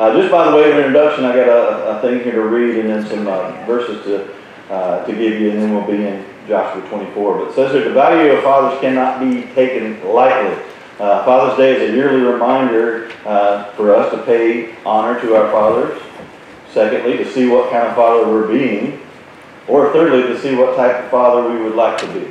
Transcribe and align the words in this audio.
Uh, 0.00 0.18
just 0.18 0.32
by 0.32 0.50
the 0.50 0.56
way 0.56 0.72
of 0.72 0.78
introduction, 0.78 1.26
I 1.26 1.36
got 1.36 1.48
a, 1.50 1.98
a 1.98 2.00
thing 2.00 2.24
here 2.24 2.36
to 2.36 2.44
read 2.44 2.78
and 2.78 2.88
then 2.88 3.06
some 3.06 3.28
uh, 3.28 3.50
verses 3.66 4.02
to, 4.04 4.34
uh, 4.72 5.04
to 5.04 5.12
give 5.12 5.38
you, 5.38 5.50
and 5.50 5.60
then 5.60 5.74
we'll 5.74 5.86
be 5.86 6.06
in 6.06 6.24
Joshua 6.48 6.80
24. 6.88 7.36
But 7.36 7.48
it 7.50 7.54
says 7.54 7.72
here, 7.72 7.84
the 7.84 7.92
value 7.92 8.32
of 8.32 8.42
fathers 8.42 8.80
cannot 8.80 9.20
be 9.20 9.42
taken 9.52 10.02
lightly. 10.08 10.56
Uh, 10.98 11.22
Father's 11.26 11.58
Day 11.58 11.76
is 11.76 11.90
a 11.90 11.94
yearly 11.94 12.22
reminder 12.22 13.12
uh, 13.26 13.72
for 13.72 13.94
us 13.94 14.10
to 14.12 14.22
pay 14.22 14.74
honor 14.86 15.20
to 15.20 15.36
our 15.36 15.52
fathers. 15.52 16.00
Secondly, 16.72 17.18
to 17.18 17.30
see 17.30 17.46
what 17.46 17.70
kind 17.70 17.86
of 17.86 17.94
father 17.94 18.26
we're 18.26 18.48
being. 18.48 19.02
Or 19.68 19.92
thirdly, 19.92 20.22
to 20.32 20.40
see 20.40 20.54
what 20.54 20.76
type 20.76 21.04
of 21.04 21.10
father 21.10 21.46
we 21.46 21.62
would 21.62 21.74
like 21.74 21.98
to 21.98 22.06
be. 22.14 22.30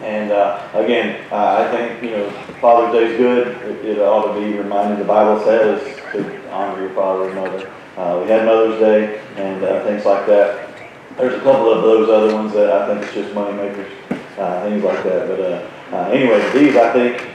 And 0.00 0.30
uh, 0.30 0.68
again, 0.74 1.26
uh, 1.32 1.66
I 1.66 1.76
think, 1.76 2.04
you 2.04 2.10
know, 2.10 2.30
Father's 2.60 2.92
Day 2.92 3.12
is 3.12 3.18
good. 3.18 3.48
It, 3.48 3.84
it, 3.84 3.98
ought 3.98 4.32
to 4.32 4.40
be 4.40 4.56
reminded. 4.56 5.00
The 5.00 5.04
Bible 5.04 5.42
says 5.44 5.82
to 6.12 6.43
honor 6.54 6.80
your 6.80 6.94
father 6.94 7.26
and 7.26 7.34
mother. 7.34 7.72
Uh, 7.96 8.20
we 8.22 8.28
had 8.28 8.44
Mother's 8.44 8.80
Day 8.80 9.20
and 9.36 9.62
uh, 9.62 9.84
things 9.84 10.04
like 10.04 10.26
that. 10.26 10.70
There's 11.16 11.34
a 11.34 11.40
couple 11.40 11.72
of 11.72 11.82
those 11.82 12.08
other 12.08 12.34
ones 12.34 12.52
that 12.54 12.70
I 12.70 12.86
think 12.86 13.04
it's 13.04 13.14
just 13.14 13.34
money 13.34 13.56
makers, 13.56 13.92
uh, 14.38 14.62
things 14.68 14.82
like 14.82 15.02
that. 15.04 15.28
But 15.28 15.40
uh, 15.40 16.10
anyway, 16.10 16.40
these 16.52 16.76
I 16.76 16.92
think 16.92 17.30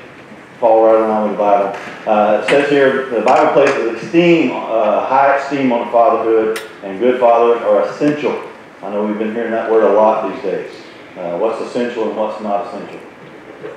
fall 0.59 0.85
right 0.85 0.95
around 0.95 1.29
with 1.29 1.37
the 1.37 1.37
Bible. 1.37 2.43
it 2.43 2.49
says 2.49 2.69
here, 2.69 3.09
the 3.09 3.21
Bible 3.21 3.53
places 3.53 4.03
esteem, 4.03 4.49
high 4.49 5.37
esteem 5.37 5.71
on 5.71 5.85
the 5.85 5.91
fatherhood 5.91 6.59
and 6.83 6.99
good 6.99 7.19
fathers 7.19 7.61
are 7.61 7.89
essential. 7.89 8.43
I 8.81 8.89
know 8.89 9.05
we've 9.05 9.17
been 9.17 9.33
hearing 9.33 9.51
that 9.51 9.71
word 9.71 9.83
a 9.83 9.93
lot 9.93 10.33
these 10.33 10.41
days 10.41 10.71
uh, 11.19 11.37
what's 11.37 11.61
essential 11.61 12.07
and 12.07 12.17
what's 12.17 12.41
not 12.41 12.67
essential. 12.67 12.99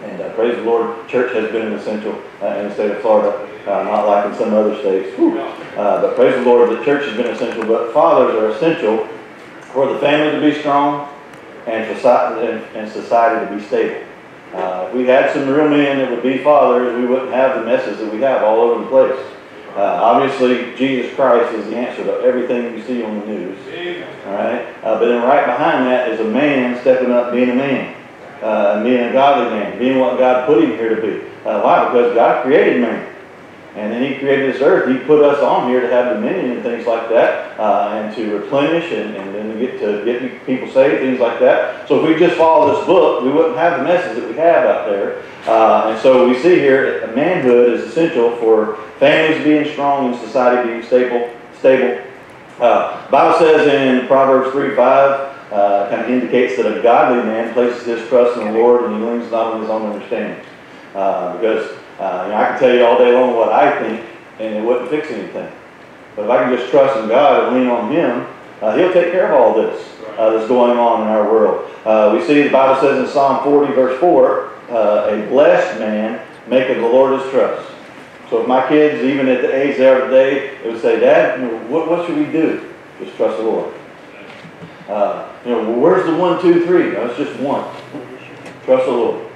And 0.04 0.20
uh, 0.20 0.32
praise 0.34 0.56
the 0.56 0.62
Lord, 0.62 1.08
church 1.08 1.32
has 1.34 1.50
been 1.50 1.66
an 1.66 1.72
essential 1.74 2.20
uh, 2.40 2.46
in 2.58 2.68
the 2.68 2.74
state 2.74 2.90
of 2.92 3.00
Florida, 3.00 3.48
uh, 3.66 3.82
not 3.84 4.06
like 4.06 4.26
in 4.26 4.38
some 4.38 4.54
other 4.54 4.78
states. 4.78 5.16
Uh, 5.76 6.02
but 6.02 6.14
praise 6.14 6.34
the 6.34 6.42
Lord, 6.42 6.70
the 6.70 6.84
church 6.84 7.06
has 7.06 7.16
been 7.16 7.26
essential. 7.26 7.64
But 7.64 7.92
fathers 7.92 8.34
are 8.36 8.48
essential 8.50 9.06
for 9.72 9.92
the 9.92 9.98
family 9.98 10.38
to 10.38 10.54
be 10.54 10.60
strong 10.60 11.08
and 11.66 11.86
for 11.88 11.94
society, 11.96 12.52
and, 12.52 12.76
and 12.76 12.90
society 12.92 13.46
to 13.46 13.56
be 13.56 13.62
stable. 13.66 14.06
Uh, 14.54 14.86
if 14.88 14.94
we 14.94 15.06
had 15.06 15.32
some 15.32 15.48
real 15.48 15.68
men 15.68 15.98
that 15.98 16.10
would 16.10 16.22
be 16.22 16.38
fathers, 16.38 16.94
we 16.96 17.06
wouldn't 17.06 17.32
have 17.32 17.58
the 17.58 17.64
messes 17.64 17.98
that 17.98 18.12
we 18.12 18.20
have 18.20 18.42
all 18.42 18.60
over 18.60 18.84
the 18.84 18.90
place. 18.90 19.26
Uh, 19.74 19.80
obviously, 19.80 20.76
Jesus 20.76 21.14
Christ 21.14 21.54
is 21.54 21.66
the 21.70 21.76
answer 21.76 22.04
to 22.04 22.20
everything 22.20 22.76
you 22.76 22.82
see 22.82 23.02
on 23.02 23.20
the 23.20 23.26
news. 23.26 23.58
All 24.26 24.34
right, 24.34 24.66
uh, 24.84 24.98
but 24.98 25.06
then 25.06 25.22
right 25.22 25.46
behind 25.46 25.86
that 25.86 26.10
is 26.10 26.20
a 26.20 26.24
man 26.24 26.78
stepping 26.82 27.10
up, 27.10 27.32
being 27.32 27.48
a 27.48 27.54
man, 27.54 27.96
uh, 28.42 28.82
being 28.82 29.00
a 29.00 29.12
godly 29.12 29.56
man, 29.56 29.78
being 29.78 29.98
what 29.98 30.18
God 30.18 30.46
put 30.46 30.62
him 30.62 30.70
here 30.70 30.96
to 30.96 31.02
be. 31.02 31.28
Uh, 31.44 31.62
why? 31.62 31.86
Because 31.86 32.14
God 32.14 32.44
created 32.44 32.80
man. 32.80 33.08
And 33.74 33.90
then 33.90 34.02
he 34.02 34.18
created 34.18 34.54
this 34.54 34.60
earth. 34.60 34.90
He 34.90 34.98
put 35.06 35.24
us 35.24 35.42
on 35.42 35.70
here 35.70 35.80
to 35.80 35.88
have 35.88 36.14
dominion 36.14 36.50
and 36.50 36.62
things 36.62 36.86
like 36.86 37.08
that, 37.08 37.58
uh, 37.58 37.92
and 37.94 38.14
to 38.16 38.36
replenish 38.36 38.92
and, 38.92 39.16
and 39.16 39.34
then 39.34 39.48
to 39.48 39.58
get 39.58 39.80
to 39.80 40.04
get 40.04 40.44
people 40.44 40.68
saved, 40.68 41.00
things 41.00 41.20
like 41.20 41.40
that. 41.40 41.88
So 41.88 42.04
if 42.04 42.08
we 42.08 42.18
just 42.18 42.36
follow 42.36 42.76
this 42.76 42.84
book, 42.86 43.24
we 43.24 43.30
wouldn't 43.30 43.56
have 43.56 43.78
the 43.78 43.84
message 43.84 44.16
that 44.16 44.28
we 44.28 44.36
have 44.36 44.66
out 44.66 44.86
there. 44.90 45.22
Uh, 45.46 45.90
and 45.90 46.00
so 46.02 46.28
we 46.28 46.38
see 46.42 46.56
here, 46.56 47.10
manhood 47.14 47.72
is 47.72 47.88
essential 47.88 48.36
for 48.36 48.76
families 48.98 49.42
being 49.42 49.72
strong 49.72 50.12
and 50.12 50.20
society 50.20 50.68
being 50.68 50.82
stable. 50.82 51.34
Stable. 51.58 52.04
Uh, 52.60 53.10
Bible 53.10 53.38
says 53.38 53.66
in 53.66 54.06
Proverbs 54.06 54.52
3, 54.52 54.76
5, 54.76 55.31
uh, 55.52 55.88
kind 55.90 56.02
of 56.02 56.10
indicates 56.10 56.56
that 56.56 56.66
a 56.66 56.82
godly 56.82 57.22
man 57.24 57.52
places 57.52 57.84
his 57.84 58.08
trust 58.08 58.40
in 58.40 58.52
the 58.52 58.58
Lord 58.58 58.84
and 58.84 58.96
he 58.96 59.08
leans 59.08 59.30
not 59.30 59.52
on 59.52 59.60
his 59.60 59.70
own 59.70 59.92
understanding. 59.92 60.42
Uh, 60.94 61.36
because 61.36 61.70
uh, 61.98 62.22
you 62.24 62.32
know, 62.32 62.36
I 62.36 62.46
can 62.48 62.58
tell 62.58 62.74
you 62.74 62.84
all 62.84 62.98
day 62.98 63.12
long 63.12 63.36
what 63.36 63.52
I 63.52 63.78
think, 63.78 64.04
and 64.38 64.54
it 64.56 64.64
wouldn't 64.64 64.88
fix 64.88 65.10
anything. 65.10 65.52
But 66.16 66.24
if 66.24 66.30
I 66.30 66.42
can 66.42 66.56
just 66.56 66.70
trust 66.70 66.98
in 66.98 67.08
God 67.08 67.48
and 67.48 67.56
lean 67.56 67.68
on 67.68 67.92
Him, 67.92 68.26
uh, 68.60 68.76
He'll 68.76 68.92
take 68.92 69.12
care 69.12 69.32
of 69.32 69.40
all 69.40 69.54
this 69.54 69.88
uh, 70.18 70.30
that's 70.30 70.48
going 70.48 70.78
on 70.78 71.02
in 71.02 71.08
our 71.08 71.30
world. 71.30 71.70
Uh, 71.84 72.16
we 72.16 72.24
see 72.26 72.42
the 72.42 72.50
Bible 72.50 72.80
says 72.80 72.98
in 72.98 73.12
Psalm 73.12 73.44
40, 73.44 73.74
verse 73.74 73.98
4, 74.00 74.52
uh, 74.70 75.06
a 75.10 75.26
blessed 75.28 75.78
man 75.78 76.26
maketh 76.48 76.78
the 76.78 76.82
Lord 76.82 77.20
his 77.20 77.30
trust. 77.30 77.70
So 78.30 78.40
if 78.40 78.48
my 78.48 78.66
kids, 78.68 79.02
even 79.04 79.28
at 79.28 79.42
the 79.42 79.54
age 79.54 79.76
they 79.76 79.88
are 79.88 80.06
today, 80.06 80.56
they 80.62 80.70
would 80.70 80.80
say, 80.80 80.98
Dad, 80.98 81.40
what, 81.68 81.90
what 81.90 82.06
should 82.06 82.16
we 82.16 82.24
do? 82.24 82.72
Just 82.98 83.16
trust 83.16 83.36
the 83.36 83.44
Lord. 83.44 83.74
Uh, 84.92 85.32
you 85.44 85.50
know, 85.52 85.70
well, 85.70 85.80
where's 85.80 86.06
the 86.06 86.14
one, 86.14 86.40
two, 86.42 86.66
three? 86.66 86.92
No, 86.92 87.06
it's 87.06 87.16
just 87.16 87.38
one. 87.40 87.64
Trust 88.64 88.84
the 88.86 88.92
Lord. 88.92 89.30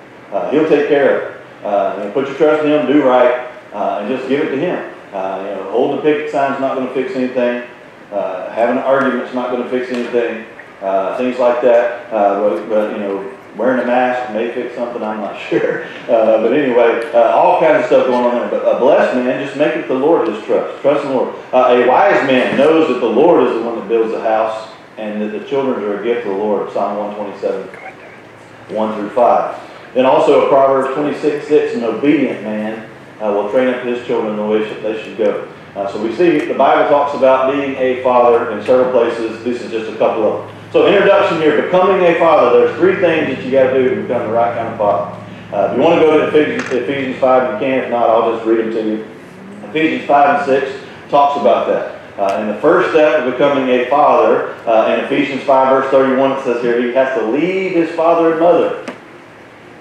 he'll 0.53 0.69
take 0.69 0.89
care 0.89 1.17
of 1.17 1.31
it. 1.31 1.37
Uh, 1.67 2.11
put 2.13 2.29
your 2.29 2.37
trust 2.37 2.65
in 2.65 2.71
Him, 2.71 2.87
do 2.87 3.03
right, 3.03 3.51
uh, 3.73 3.99
and 4.01 4.09
just 4.09 4.29
give 4.29 4.41
it 4.41 4.51
to 4.51 4.57
Him. 4.59 4.95
Uh, 5.13 5.39
you 5.49 5.57
know, 5.57 5.71
holding 5.71 5.99
a 5.99 6.03
picket 6.03 6.31
sign's 6.31 6.61
not 6.61 6.77
going 6.77 6.87
to 6.87 6.95
fix 6.95 7.17
anything. 7.17 7.69
Uh, 8.13 8.51
having 8.53 8.77
an 8.77 8.85
argument's 8.85 9.35
not 9.35 9.51
going 9.51 9.65
to 9.65 9.71
fix 9.71 9.91
anything. 9.91 10.47
Uh, 10.81 11.17
things 11.17 11.39
like 11.39 11.61
that. 11.63 12.13
Uh, 12.13 12.39
but, 12.41 12.69
but, 12.69 12.93
you 12.93 12.99
know, 12.99 13.37
wearing 13.57 13.83
a 13.83 13.87
mask 13.87 14.33
may 14.33 14.53
fix 14.53 14.77
something. 14.77 15.03
I'm 15.03 15.21
not 15.21 15.41
sure. 15.49 15.89
but 16.07 16.53
anyway, 16.53 17.11
all 17.15 17.59
kinds 17.59 17.81
of 17.81 17.87
stuff 17.87 18.07
going 18.07 18.27
on 18.27 18.41
there. 18.41 18.51
But 18.51 18.77
a 18.77 18.79
blessed 18.79 19.17
man 19.17 19.45
just 19.45 19.57
maketh 19.57 19.89
the 19.89 19.95
Lord 19.95 20.29
his 20.29 20.45
trust. 20.45 20.83
Trust 20.83 21.03
the 21.05 21.11
Lord. 21.11 21.35
a 21.53 21.89
wise 21.89 22.25
man 22.29 22.57
knows 22.57 22.89
that 22.89 23.01
the 23.01 23.07
Lord 23.07 23.49
is 23.49 23.55
the 23.55 23.63
one 23.63 23.77
that 23.77 23.89
builds 23.89 24.13
the 24.13 24.21
house, 24.21 24.69
and 24.97 25.21
that 25.21 25.39
the 25.39 25.47
children 25.47 25.83
are 25.85 26.01
a 26.01 26.05
gift 26.05 26.27
of 26.27 26.33
the 26.33 26.39
Lord. 26.39 26.73
Psalm 26.73 26.97
127, 26.99 28.75
1 28.75 28.99
through 28.99 29.11
5. 29.11 29.61
Then 29.95 30.07
also 30.07 30.49
Proverbs 30.49 30.95
26, 30.95 31.49
6, 31.49 31.75
an 31.77 31.85
obedient 31.85 32.43
man 32.43 32.91
uh, 33.21 33.33
will 33.33 33.51
train 33.51 33.69
up 33.73 33.83
his 33.85 34.07
children 34.07 34.33
in 34.33 34.37
the 34.37 34.47
way 34.47 34.63
that 34.69 34.83
they 34.83 35.03
should 35.03 35.17
go. 35.17 35.51
Uh, 35.75 35.91
so 35.91 36.03
we 36.03 36.15
see 36.15 36.39
the 36.39 36.55
Bible 36.55 36.89
talks 36.89 37.15
about 37.15 37.53
being 37.53 37.77
a 37.77 38.03
father 38.03 38.51
in 38.53 38.65
several 38.65 38.91
places. 38.93 39.45
This 39.45 39.63
is 39.63 39.71
just 39.71 39.91
a 39.91 39.97
couple 39.97 40.25
of 40.25 40.47
them. 40.47 40.57
So 40.73 40.87
introduction 40.87 41.39
here, 41.39 41.63
becoming 41.63 42.05
a 42.05 42.19
father. 42.19 42.59
There's 42.59 42.77
three 42.79 42.97
things 43.01 43.37
that 43.37 43.45
you 43.45 43.51
got 43.51 43.73
to 43.73 43.83
do 43.83 43.95
to 43.95 44.03
become 44.03 44.27
the 44.27 44.33
right 44.33 44.55
kind 44.57 44.69
of 44.69 44.79
father. 44.79 45.23
Uh, 45.53 45.71
if 45.71 45.77
you 45.77 45.83
want 45.83 46.01
to 46.01 46.07
go 46.07 46.19
to 46.19 46.27
Ephesians, 46.29 46.73
Ephesians 46.73 47.19
5, 47.19 47.53
you 47.53 47.59
can. 47.59 47.85
If 47.85 47.91
not, 47.91 48.11
I'll 48.11 48.35
just 48.35 48.47
read 48.47 48.59
them 48.59 48.71
to 48.73 48.85
you. 48.85 49.07
Ephesians 49.69 50.07
5 50.09 50.49
and 50.49 50.63
6 50.63 50.85
talks 51.09 51.41
about 51.41 51.69
that. 51.69 51.96
Uh, 52.19 52.39
and 52.39 52.49
the 52.49 52.61
first 52.61 52.91
step 52.91 53.21
of 53.21 53.33
becoming 53.33 53.69
a 53.69 53.89
father, 53.91 54.55
uh, 54.67 54.95
in 54.95 55.05
Ephesians 55.05 55.43
5 55.43 55.69
verse 55.69 55.91
31, 55.91 56.33
it 56.33 56.45
says 56.45 56.63
here, 56.63 56.81
he 56.81 56.93
has 56.95 57.19
to 57.19 57.27
leave 57.27 57.73
his 57.73 57.91
father 57.95 58.33
and 58.33 58.41
mother 58.41 58.87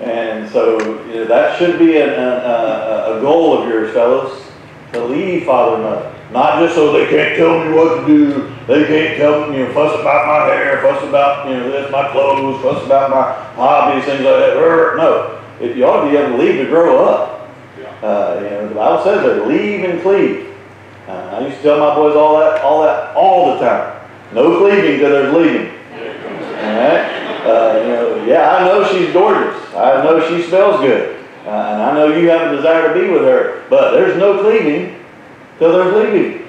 and 0.02 0.50
so 0.50 0.78
you 1.08 1.16
know, 1.16 1.26
that 1.26 1.58
should 1.58 1.80
be 1.80 1.98
a, 1.98 2.20
a, 2.20 3.18
a, 3.18 3.22
goal 3.22 3.58
of 3.58 3.70
yours, 3.70 3.94
fellows, 3.94 4.44
to 4.92 5.04
leave 5.06 5.46
father 5.46 5.76
and 5.76 5.84
mother. 5.84 6.12
Not 6.32 6.60
just 6.60 6.76
so 6.76 6.92
they 6.92 7.10
can't 7.10 7.38
tell 7.38 7.64
me 7.64 7.72
what 7.72 8.02
to 8.02 8.08
do. 8.08 8.56
They 8.68 8.86
can't 8.86 9.18
tell 9.18 9.50
me, 9.50 9.60
you 9.60 9.66
know, 9.66 9.74
fuss 9.74 10.00
about 10.00 10.28
my 10.28 10.54
hair, 10.54 10.82
fuss 10.82 11.02
about, 11.08 11.48
you 11.48 11.56
know, 11.56 11.72
this, 11.72 11.90
my 11.92 12.12
clothes, 12.12 12.62
fuss 12.62 12.86
about 12.86 13.10
my 13.12 13.32
hobbies, 13.56 14.04
things 14.06 14.24
like 14.24 14.36
that. 14.36 14.56
No. 14.98 15.42
It, 15.62 15.78
you 15.78 15.86
ought 15.86 16.04
to 16.04 16.12
be 16.12 16.18
able 16.18 16.38
to 16.38 16.44
leave 16.44 16.58
to 16.58 16.66
grow 16.66 17.06
up. 17.06 17.50
Uh, 18.04 18.40
you 18.44 18.50
know, 18.50 18.68
the 18.68 18.76
Bible 18.76 19.04
says 19.04 19.24
that 19.24 19.48
leave 19.48 19.86
and 19.86 20.02
cleave. 20.02 20.45
Uh, 21.08 21.12
I 21.12 21.46
used 21.46 21.58
to 21.58 21.64
tell 21.64 21.80
my 21.80 21.94
boys 21.94 22.16
all 22.16 22.40
that, 22.40 22.62
all 22.62 22.82
that, 22.84 23.16
all 23.16 23.54
the 23.54 23.60
time. 23.60 24.10
No 24.34 24.58
cleaving 24.58 25.00
till 25.00 25.10
there's 25.12 25.34
leaving. 25.34 25.70
All 25.70 26.74
right? 26.74 27.26
Uh, 27.46 27.80
you 27.84 27.90
know, 27.90 28.26
yeah, 28.26 28.56
I 28.56 28.66
know 28.66 28.88
she's 28.92 29.14
gorgeous. 29.14 29.62
I 29.76 30.04
know 30.04 30.28
she 30.28 30.48
smells 30.48 30.82
good. 30.82 31.24
Uh, 31.46 31.50
and 31.50 31.82
I 31.84 31.94
know 31.94 32.08
you 32.18 32.28
have 32.30 32.52
a 32.52 32.56
desire 32.56 32.92
to 32.92 33.00
be 33.00 33.08
with 33.08 33.22
her. 33.22 33.64
But 33.70 33.92
there's 33.92 34.18
no 34.18 34.42
cleaving 34.42 35.00
till 35.60 35.74
there's 35.74 35.94
leaving. 35.94 36.44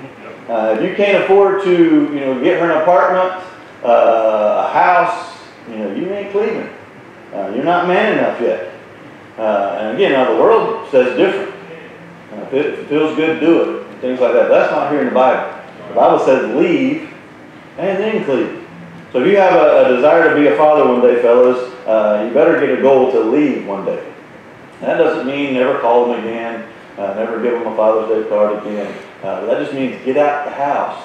Uh, 0.48 0.76
if 0.78 0.88
you 0.88 0.96
can't 0.96 1.24
afford 1.24 1.62
to, 1.64 1.70
you 1.70 2.20
know, 2.20 2.42
get 2.42 2.58
her 2.60 2.70
an 2.70 2.80
apartment, 2.82 3.44
uh, 3.84 4.68
a 4.68 4.72
house, 4.72 5.36
you 5.68 5.76
know, 5.76 5.94
you 5.94 6.10
ain't 6.14 6.32
cleaving. 6.32 6.70
Uh, 7.34 7.52
you're 7.54 7.64
not 7.64 7.88
man 7.88 8.18
enough 8.18 8.40
yet. 8.40 8.72
And 9.36 9.96
again, 9.96 10.12
now 10.12 10.32
the 10.32 10.40
world 10.40 10.88
says 10.90 11.14
different. 11.18 11.54
if 12.32 12.54
it 12.54 12.88
feels 12.88 13.14
good, 13.16 13.40
do 13.40 13.80
it. 13.80 13.85
Things 14.00 14.20
like 14.20 14.32
that. 14.34 14.48
That's 14.48 14.70
not 14.70 14.90
here 14.90 15.00
in 15.00 15.06
the 15.06 15.14
Bible. 15.14 15.62
The 15.88 15.94
Bible 15.94 16.24
says 16.24 16.54
leave 16.54 17.12
and 17.78 17.98
then 17.98 18.24
cleave. 18.24 18.66
So 19.12 19.22
if 19.22 19.28
you 19.28 19.36
have 19.38 19.54
a, 19.54 19.86
a, 19.86 19.96
desire 19.96 20.28
to 20.28 20.34
be 20.34 20.48
a 20.48 20.56
father 20.56 20.86
one 20.86 21.00
day, 21.00 21.22
fellas, 21.22 21.72
uh, 21.86 22.24
you 22.26 22.34
better 22.34 22.60
get 22.60 22.78
a 22.78 22.82
goal 22.82 23.10
to 23.12 23.20
leave 23.20 23.66
one 23.66 23.84
day. 23.84 24.12
That 24.80 24.98
doesn't 24.98 25.26
mean 25.26 25.54
never 25.54 25.78
call 25.78 26.08
them 26.08 26.20
again, 26.20 26.68
uh, 26.98 27.14
never 27.14 27.42
give 27.42 27.52
them 27.52 27.72
a 27.72 27.76
Father's 27.76 28.10
Day 28.10 28.28
card 28.28 28.66
again. 28.66 28.94
Uh, 29.22 29.46
that 29.46 29.60
just 29.60 29.72
means 29.72 30.04
get 30.04 30.16
out 30.16 30.44
the 30.44 30.50
house, 30.50 31.02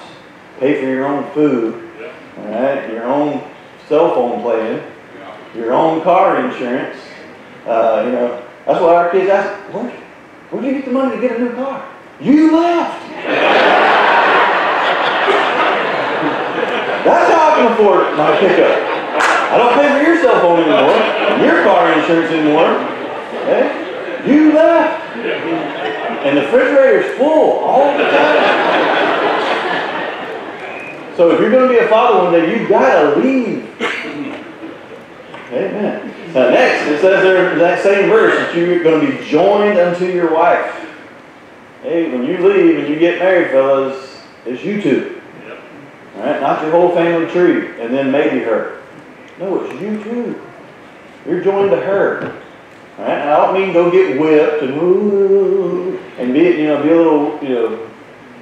pay 0.58 0.80
for 0.80 0.86
your 0.86 1.06
own 1.06 1.30
food, 1.32 1.90
right, 2.36 2.90
your 2.90 3.04
own 3.04 3.42
cell 3.88 4.14
phone 4.14 4.42
plan, 4.42 4.82
your 5.54 5.72
own 5.72 6.02
car 6.02 6.44
insurance. 6.44 6.98
Uh, 7.66 8.02
you 8.04 8.12
know, 8.12 8.46
that's 8.66 8.80
why 8.80 8.94
our 8.94 9.10
kids 9.10 9.30
ask, 9.30 9.72
where, 9.72 9.88
where'd 10.50 10.64
you 10.64 10.72
get 10.72 10.84
the 10.84 10.90
money 10.90 11.16
to 11.16 11.20
get 11.20 11.36
a 11.36 11.44
new 11.44 11.54
car? 11.54 11.91
You 12.22 12.56
left. 12.56 13.02
That's 17.04 17.32
how 17.32 17.50
I 17.50 17.56
can 17.56 17.72
afford 17.72 18.16
my 18.16 18.38
pickup. 18.38 18.78
I 19.50 19.58
don't 19.58 19.74
pay 19.74 19.90
for 19.90 20.02
your 20.06 20.22
cell 20.22 20.40
phone 20.40 20.60
anymore, 20.62 20.96
your 21.44 21.64
car 21.64 21.92
insurance 21.92 22.30
anymore. 22.30 22.78
Okay? 23.42 23.64
You 24.24 24.52
left. 24.52 25.16
And 26.24 26.38
the 26.38 26.42
refrigerator's 26.42 27.18
full 27.18 27.58
all 27.58 27.98
the 27.98 28.04
time. 28.04 28.62
So 31.16 31.30
if 31.32 31.40
you're 31.40 31.50
going 31.50 31.68
to 31.68 31.74
be 31.74 31.84
a 31.84 31.88
father 31.88 32.22
one 32.22 32.32
day, 32.32 32.56
you've 32.56 32.68
gotta 32.68 33.16
leave. 33.18 33.68
Amen. 35.50 36.14
Now 36.32 36.50
next, 36.50 36.86
it 36.88 37.00
says 37.00 37.22
there 37.24 37.52
in 37.52 37.58
that 37.58 37.82
same 37.82 38.08
verse 38.08 38.34
that 38.38 38.54
you're 38.56 38.82
going 38.82 39.04
to 39.04 39.12
be 39.12 39.28
joined 39.28 39.78
unto 39.78 40.06
your 40.06 40.32
wife. 40.32 40.91
Hey, 41.82 42.10
when 42.12 42.24
you 42.24 42.38
leave 42.38 42.78
and 42.78 42.88
you 42.88 42.96
get 42.96 43.18
married, 43.18 43.50
fellas, 43.50 44.22
it's 44.46 44.62
you 44.62 44.80
two. 44.80 45.20
All 46.16 46.22
right, 46.22 46.40
not 46.40 46.62
your 46.62 46.70
whole 46.70 46.94
family 46.94 47.28
tree, 47.32 47.80
and 47.80 47.92
then 47.92 48.12
maybe 48.12 48.38
her. 48.44 48.80
No, 49.40 49.64
it's 49.64 49.80
you 49.80 50.02
two. 50.04 50.40
You're 51.26 51.42
joined 51.42 51.70
to 51.72 51.76
her. 51.80 52.40
All 52.98 53.04
right, 53.04 53.18
and 53.18 53.30
I 53.30 53.36
don't 53.36 53.54
mean 53.54 53.72
go 53.72 53.90
get 53.90 54.20
whipped 54.20 54.62
and 54.62 55.98
and 56.18 56.32
be 56.32 56.40
you 56.40 56.68
know 56.68 56.82
be 56.82 56.90
a 56.90 56.96
little 56.96 57.42
you 57.42 57.48
know, 57.48 57.90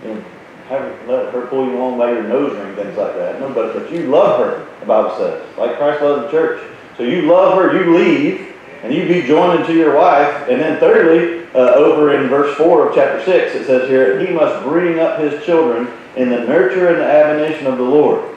know 0.04 0.24
have 0.68 1.08
let 1.08 1.32
her 1.32 1.46
pull 1.46 1.66
you 1.66 1.76
along 1.76 1.98
by 1.98 2.12
your 2.12 2.22
nose 2.24 2.56
ring, 2.56 2.74
things 2.76 2.96
like 2.96 3.14
that. 3.14 3.40
No, 3.40 3.52
but 3.52 3.72
but 3.72 3.90
you 3.90 4.02
love 4.08 4.40
her, 4.40 4.66
the 4.80 4.86
Bible 4.86 5.16
says, 5.16 5.42
like 5.56 5.78
Christ 5.78 6.02
loved 6.02 6.26
the 6.26 6.30
church. 6.30 6.62
So 6.98 7.04
you 7.04 7.22
love 7.22 7.54
her, 7.56 7.72
you 7.72 7.96
leave, 7.96 8.54
and 8.82 8.92
you 8.92 9.08
be 9.08 9.26
joined 9.26 9.66
to 9.66 9.74
your 9.74 9.96
wife. 9.96 10.48
And 10.48 10.60
then 10.60 10.78
thirdly, 10.78 11.39
uh, 11.54 11.58
over 11.58 12.14
in 12.14 12.28
verse 12.28 12.56
4 12.56 12.88
of 12.88 12.94
chapter 12.94 13.24
6, 13.24 13.54
it 13.54 13.66
says 13.66 13.88
here, 13.88 14.24
he 14.24 14.32
must 14.32 14.62
bring 14.64 15.00
up 15.00 15.18
his 15.18 15.44
children 15.44 15.88
in 16.16 16.30
the 16.30 16.40
nurture 16.40 16.88
and 16.88 16.98
the 16.98 17.04
admonition 17.04 17.66
of 17.66 17.76
the 17.76 17.84
Lord. 17.84 18.36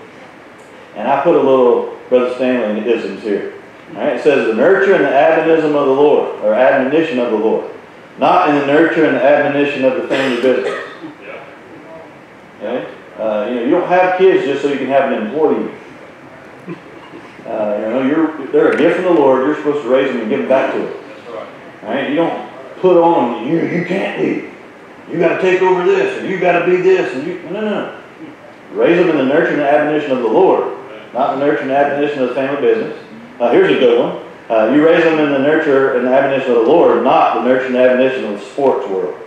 And 0.95 1.07
I 1.07 1.23
put 1.23 1.35
a 1.35 1.41
little 1.41 1.97
Brother 2.09 2.33
Stanley 2.35 2.79
in 2.79 2.83
the 2.83 2.91
isms 2.91 3.21
here. 3.21 3.53
All 3.89 4.01
right, 4.01 4.15
it 4.15 4.23
says 4.23 4.47
the 4.47 4.55
nurture 4.55 4.95
and 4.95 5.03
the 5.03 5.15
admonition 5.15 5.75
of 5.75 5.85
the 5.85 5.93
Lord, 5.93 6.39
or 6.41 6.53
admonition 6.53 7.19
of 7.19 7.31
the 7.31 7.37
Lord. 7.37 7.71
Not 8.17 8.49
in 8.49 8.55
the 8.55 8.65
nurture 8.65 9.05
and 9.05 9.15
the 9.15 9.23
admonition 9.23 9.85
of 9.85 10.01
the 10.01 10.07
family 10.07 10.41
business. 10.41 10.89
Okay? 12.57 12.93
Uh, 13.17 13.47
you 13.49 13.55
know, 13.55 13.63
you 13.63 13.71
don't 13.71 13.87
have 13.87 14.17
kids 14.17 14.45
just 14.45 14.61
so 14.61 14.69
you 14.69 14.77
can 14.77 14.87
have 14.87 15.11
an 15.11 15.25
employee. 15.25 15.71
Uh, 17.45 17.77
you 17.77 17.89
know, 17.89 18.01
you're, 18.03 18.47
they're 18.47 18.71
a 18.71 18.77
gift 18.77 18.95
from 18.95 19.05
the 19.05 19.11
Lord. 19.11 19.45
You're 19.45 19.57
supposed 19.57 19.83
to 19.83 19.89
raise 19.89 20.11
them 20.11 20.21
and 20.21 20.29
give 20.29 20.39
them 20.39 20.49
back 20.49 20.73
to 20.73 20.79
them. 20.79 20.93
All 21.83 21.89
right? 21.89 22.09
You 22.09 22.15
don't 22.15 22.52
put 22.83 23.01
on 23.01 23.47
you, 23.47 23.65
you 23.65 23.85
can't 23.85 24.21
be. 24.21 24.51
You 25.09 25.17
got 25.17 25.37
to 25.37 25.41
take 25.41 25.61
over 25.61 25.85
this, 25.85 26.19
and 26.19 26.29
you 26.29 26.37
got 26.37 26.59
to 26.59 26.65
be 26.65 26.81
this, 26.81 27.15
and 27.15 27.25
you, 27.25 27.41
no, 27.43 27.61
no, 27.61 27.69
no. 27.69 28.01
Raise 28.73 28.97
them 28.97 29.09
in 29.09 29.17
the 29.17 29.23
nurture 29.23 29.51
and 29.51 29.61
the 29.61 29.69
admonition 29.69 30.11
of 30.11 30.19
the 30.19 30.27
Lord, 30.27 30.77
not 31.13 31.35
the 31.35 31.45
nurture 31.45 31.61
and 31.61 31.71
admonition 31.71 32.23
of 32.23 32.29
the 32.29 32.35
family 32.35 32.59
business. 32.59 33.01
Uh, 33.39 33.51
here's 33.51 33.71
a 33.71 33.79
good 33.79 33.99
one. 33.99 34.23
Uh, 34.49 34.73
you 34.73 34.85
raise 34.85 35.01
them 35.05 35.17
in 35.17 35.31
the 35.31 35.39
nurture 35.39 35.95
and 35.95 36.05
the 36.05 36.11
admonition 36.11 36.51
of 36.51 36.57
the 36.57 36.69
Lord, 36.69 37.01
not 37.05 37.35
the 37.35 37.43
nurture 37.43 37.67
and 37.67 37.77
admonition 37.77 38.25
of 38.25 38.41
the 38.41 38.45
sports 38.47 38.85
world. 38.89 39.17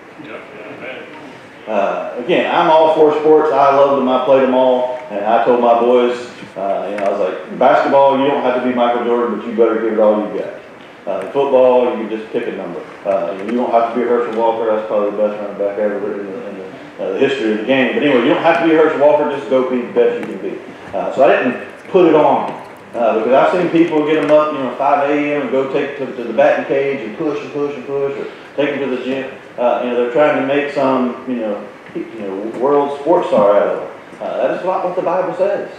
Uh, 1.66 2.14
again, 2.18 2.54
I'm 2.54 2.70
all 2.70 2.94
for 2.94 3.18
sports. 3.20 3.52
I 3.52 3.74
love 3.74 3.98
them. 3.98 4.08
I 4.08 4.24
played 4.26 4.42
them 4.42 4.54
all. 4.54 4.98
And 5.10 5.24
I 5.24 5.44
told 5.46 5.62
my 5.62 5.80
boys, 5.80 6.14
uh, 6.56 6.88
you 6.90 6.96
know, 6.98 7.04
I 7.04 7.10
was 7.10 7.20
like, 7.20 7.58
basketball, 7.58 8.18
you 8.18 8.26
don't 8.26 8.42
have 8.42 8.62
to 8.62 8.68
be 8.68 8.74
Michael 8.74 9.04
Jordan, 9.04 9.38
but 9.38 9.46
you 9.48 9.56
better 9.56 9.80
give 9.80 9.94
it 9.94 9.98
all 9.98 10.20
you 10.20 10.38
got. 10.38 10.60
Uh, 11.06 11.22
football, 11.30 11.96
you 11.96 12.08
just 12.08 12.30
pick 12.32 12.48
a 12.48 12.52
number. 12.52 12.80
Uh, 13.04 13.40
you 13.46 13.52
don't 13.52 13.70
have 13.70 13.94
to 13.94 14.00
be 14.00 14.06
Herschel 14.06 14.36
Walker. 14.40 14.74
That's 14.74 14.88
probably 14.88 15.12
the 15.12 15.28
best 15.28 15.40
running 15.40 15.58
back 15.58 15.78
ever 15.78 16.20
in 16.20 16.26
the, 16.26 16.48
in 16.48 16.58
the, 16.58 17.04
uh, 17.04 17.12
the 17.12 17.18
history 17.20 17.52
of 17.52 17.58
the 17.58 17.64
game. 17.64 17.94
But 17.94 18.02
anyway, 18.02 18.22
you 18.22 18.34
don't 18.34 18.42
have 18.42 18.62
to 18.62 18.68
be 18.68 18.74
Herschel 18.74 18.98
Walker. 18.98 19.30
Just 19.30 19.48
go 19.48 19.70
be 19.70 19.82
the 19.82 19.92
best 19.92 20.20
you 20.20 20.34
can 20.34 20.42
be. 20.42 20.58
Uh, 20.92 21.14
so 21.14 21.22
I 21.24 21.36
didn't 21.36 21.64
put 21.90 22.06
it 22.06 22.16
on. 22.16 22.50
Uh, 22.92 23.18
because 23.18 23.32
I've 23.34 23.52
seen 23.52 23.70
people 23.70 24.04
get 24.06 24.20
them 24.20 24.30
up, 24.30 24.52
you 24.52 24.58
know, 24.58 24.74
5 24.74 25.10
a.m. 25.10 25.42
and 25.42 25.50
go 25.50 25.72
take 25.72 25.98
to, 25.98 26.06
to 26.06 26.24
the 26.24 26.32
batting 26.32 26.64
cage 26.64 27.06
and 27.06 27.16
push 27.18 27.38
and 27.40 27.52
push 27.52 27.76
and 27.76 27.86
push, 27.86 28.16
or 28.16 28.24
take 28.56 28.70
them 28.70 28.90
to 28.90 28.96
the 28.96 29.04
gym. 29.04 29.32
Uh, 29.58 29.82
you 29.84 29.90
know, 29.90 29.96
they're 29.96 30.12
trying 30.12 30.40
to 30.40 30.46
make 30.46 30.72
some, 30.72 31.24
you 31.28 31.36
know, 31.36 31.68
you 31.94 32.20
know, 32.20 32.58
world 32.58 32.98
sports 33.00 33.28
star 33.28 33.58
out 33.58 33.68
of 33.68 33.80
them. 33.80 34.20
Uh, 34.20 34.36
that 34.38 34.58
is 34.58 34.64
not 34.64 34.84
what 34.84 34.96
the 34.96 35.02
Bible 35.02 35.34
says. 35.36 35.70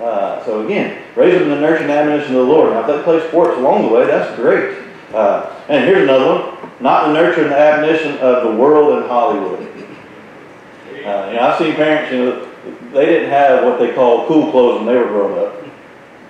Uh, 0.00 0.44
so 0.44 0.64
again, 0.64 1.02
raise 1.16 1.40
in 1.40 1.48
the 1.48 1.60
nurture 1.60 1.82
and 1.82 1.90
admonition 1.90 2.36
of 2.36 2.46
the 2.46 2.52
Lord. 2.52 2.72
Now, 2.72 2.80
if 2.80 2.86
they 2.86 3.02
play 3.02 3.26
sports 3.28 3.58
along 3.58 3.82
the 3.82 3.88
way, 3.88 4.06
that's 4.06 4.34
great. 4.36 4.78
Uh, 5.12 5.52
and 5.68 5.84
here's 5.84 6.04
another 6.04 6.26
one: 6.26 6.70
not 6.80 7.06
the 7.06 7.12
nurture 7.14 7.42
and 7.42 7.50
the 7.50 7.58
admonition 7.58 8.18
of 8.18 8.44
the 8.44 8.56
world 8.60 8.98
and 8.98 9.10
Hollywood. 9.10 9.60
Uh, 11.04 11.28
you 11.28 11.36
know, 11.36 11.40
I've 11.40 11.58
seen 11.58 11.74
parents, 11.74 12.12
you 12.12 12.18
know, 12.18 12.48
they 12.92 13.06
didn't 13.06 13.30
have 13.30 13.64
what 13.64 13.78
they 13.78 13.92
call 13.94 14.26
cool 14.28 14.50
clothes 14.50 14.78
when 14.78 14.86
they 14.86 15.00
were 15.00 15.08
growing 15.08 15.38
up. 15.38 15.64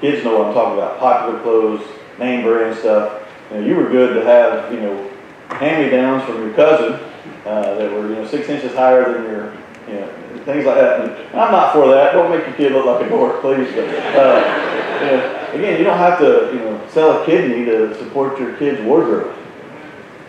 Kids 0.00 0.24
know 0.24 0.38
what 0.38 0.48
I'm 0.48 0.54
talking 0.54 0.78
about: 0.78 0.98
popular 0.98 1.42
clothes, 1.42 1.86
name 2.18 2.42
brand 2.42 2.78
stuff. 2.78 3.22
You 3.50 3.60
know, 3.60 3.66
you 3.66 3.76
were 3.76 3.88
good 3.88 4.14
to 4.14 4.24
have, 4.24 4.72
you 4.72 4.80
know, 4.80 5.10
hand-me-downs 5.48 6.24
from 6.24 6.42
your 6.42 6.52
cousin 6.54 7.00
uh, 7.46 7.74
that 7.74 7.92
were, 7.92 8.08
you 8.08 8.16
know, 8.16 8.26
six 8.26 8.48
inches 8.48 8.74
higher 8.74 9.12
than 9.12 9.24
your, 9.24 9.52
you 9.88 10.00
know, 10.00 10.14
things 10.48 10.64
like 10.64 10.76
that. 10.76 11.00
And 11.00 11.38
I'm 11.38 11.52
not 11.52 11.74
for 11.74 11.88
that. 11.88 12.12
Don't 12.12 12.30
make 12.30 12.46
your 12.46 12.56
kid 12.56 12.72
look 12.72 12.86
like 12.86 13.04
a 13.04 13.08
dork, 13.10 13.42
please. 13.42 13.70
But 13.74 13.88
uh, 14.16 15.50
again, 15.52 15.78
you 15.78 15.84
don't 15.84 15.98
have 15.98 16.18
to, 16.20 16.50
you 16.54 16.60
know, 16.60 16.80
sell 16.88 17.22
a 17.22 17.26
kidney 17.26 17.66
to 17.66 17.94
support 17.98 18.40
your 18.40 18.56
kid's 18.56 18.80
wardrobe. 18.82 19.36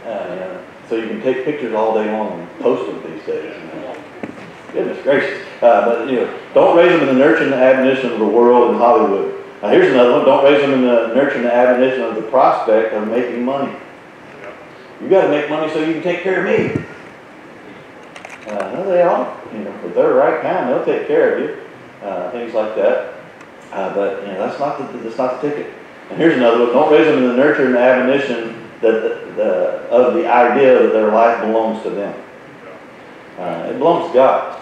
Uh, 0.06 0.62
so 0.89 0.98
you 0.98 1.07
can 1.07 1.21
take 1.21 1.45
pictures 1.45 1.74
all 1.74 1.94
day 1.94 2.12
long 2.12 2.42
and 2.42 2.60
post 2.60 2.92
them 2.92 3.13
these 3.13 3.25
days. 3.25 3.56
Goodness 4.74 5.01
gracious. 5.04 5.42
Uh, 5.62 5.86
but, 5.86 6.10
you 6.10 6.18
know, 6.18 6.39
don't 6.54 6.75
raise 6.75 6.92
them 6.92 7.07
in 7.07 7.16
the 7.16 7.19
nurture 7.19 7.44
and 7.44 7.54
the 7.54 7.57
admonition 7.57 8.12
of 8.12 8.19
the 8.19 8.27
world 8.27 8.71
and 8.71 8.77
Hollywood. 8.77 9.36
Now, 9.62 9.69
here's 9.69 9.92
another 9.92 10.12
one. 10.12 10.25
Don't 10.25 10.44
raise 10.44 10.62
them 10.62 10.74
in 10.74 10.81
the 10.81 11.13
nurture 11.16 11.38
and 11.38 11.45
the 11.45 11.54
admonition 11.54 12.01
of 12.01 12.16
the 12.16 12.24
prospect 12.24 12.94
of 12.94 13.07
making 13.07 13.45
money. 13.45 13.74
You 15.01 15.07
got 15.10 15.21
to 15.24 15.30
make 15.30 15.50
money 15.50 15.71
so 15.71 15.80
you 15.80 15.94
can 15.94 16.04
take 16.04 16.24
care 16.24 16.45
of 16.45 16.75
me. 16.75 16.83
Uh, 18.50 18.72
no, 18.74 18.90
they 18.90 19.01
are. 19.01 19.38
you 19.54 19.60
know, 19.60 19.72
if 19.86 19.94
they're 19.94 20.10
the 20.10 20.16
right 20.16 20.42
kind, 20.42 20.69
they'll 20.69 20.86
take 20.86 21.07
care 21.07 21.36
of 21.38 21.40
you. 21.42 21.63
Uh, 22.01 22.31
things 22.31 22.54
like 22.54 22.75
that. 22.75 23.13
Uh, 23.72 23.94
but 23.94 24.22
you 24.22 24.34
know, 24.34 24.48
that's 24.48 24.60
not 24.60 24.78
the 24.78 24.98
that's 25.00 25.18
not 25.18 25.42
the 25.42 25.50
ticket. 25.50 25.74
And 26.10 26.18
here's 26.18 26.36
another 26.36 26.63
one: 26.63 26.74
don't 26.74 26.92
raise 26.92 27.06
them 27.06 27.24
in 27.24 27.30
the 27.30 27.36
nurture 27.36 27.66
and 27.66 27.75
the 27.75 27.80
admonition 27.80 28.68
that 28.81 29.04
the, 29.04 29.34
the 29.36 29.54
of 29.90 30.13
the 30.16 30.28
idea 30.28 30.81
that 30.81 30.94
their 30.94 31.12
life 31.12 31.42
belongs 31.42 31.84
to 31.84 31.92
them. 31.92 32.24
Uh, 33.38 33.69
it 33.69 33.78
belongs 33.78 34.07
to 34.07 34.13
God. 34.13 34.56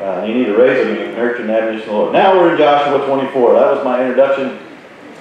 Uh, 0.00 0.24
you 0.26 0.34
need 0.34 0.46
to 0.46 0.56
raise 0.56 0.84
them 0.84 0.96
in 0.96 1.10
the 1.10 1.16
nurture 1.16 1.42
and 1.42 1.50
admonition 1.50 1.88
of 1.88 1.94
the 1.94 2.00
Lord. 2.00 2.12
Now 2.12 2.36
we're 2.36 2.52
in 2.52 2.58
Joshua 2.58 3.06
24. 3.06 3.52
That 3.54 3.74
was 3.74 3.84
my 3.84 4.02
introduction. 4.02 4.58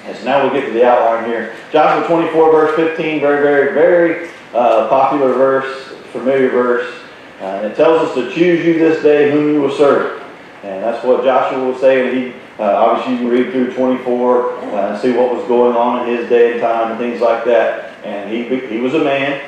And 0.05 0.17
so 0.17 0.25
now 0.25 0.43
we'll 0.43 0.53
get 0.53 0.67
to 0.67 0.73
the 0.73 0.85
outline 0.85 1.25
here. 1.25 1.55
Joshua 1.71 2.07
24, 2.07 2.51
verse 2.51 2.75
15, 2.75 3.21
very, 3.21 3.41
very, 3.41 3.73
very 3.73 4.29
uh, 4.53 4.87
popular 4.87 5.33
verse, 5.33 5.95
familiar 6.11 6.49
verse. 6.49 6.93
Uh, 7.41 7.43
and 7.43 7.71
it 7.71 7.75
tells 7.75 8.07
us 8.07 8.15
to 8.15 8.33
choose 8.33 8.65
you 8.65 8.79
this 8.79 9.03
day 9.03 9.31
whom 9.31 9.53
you 9.53 9.61
will 9.61 9.75
serve. 9.75 10.21
And 10.63 10.83
that's 10.83 11.03
what 11.05 11.23
Joshua 11.23 11.63
was 11.63 11.79
saying. 11.79 12.15
He 12.15 12.33
uh, 12.57 12.63
obviously 12.63 13.13
you 13.13 13.19
can 13.19 13.27
read 13.27 13.51
through 13.51 13.73
24 13.73 14.53
uh, 14.53 14.91
and 14.93 15.01
see 15.01 15.11
what 15.11 15.35
was 15.35 15.45
going 15.47 15.75
on 15.75 16.07
in 16.07 16.15
his 16.15 16.29
day 16.29 16.53
and 16.53 16.61
time 16.61 16.91
and 16.91 16.99
things 16.99 17.19
like 17.19 17.43
that. 17.45 17.93
And 18.05 18.31
he 18.31 18.45
he 18.67 18.79
was 18.79 18.93
a 18.93 19.03
man, 19.03 19.43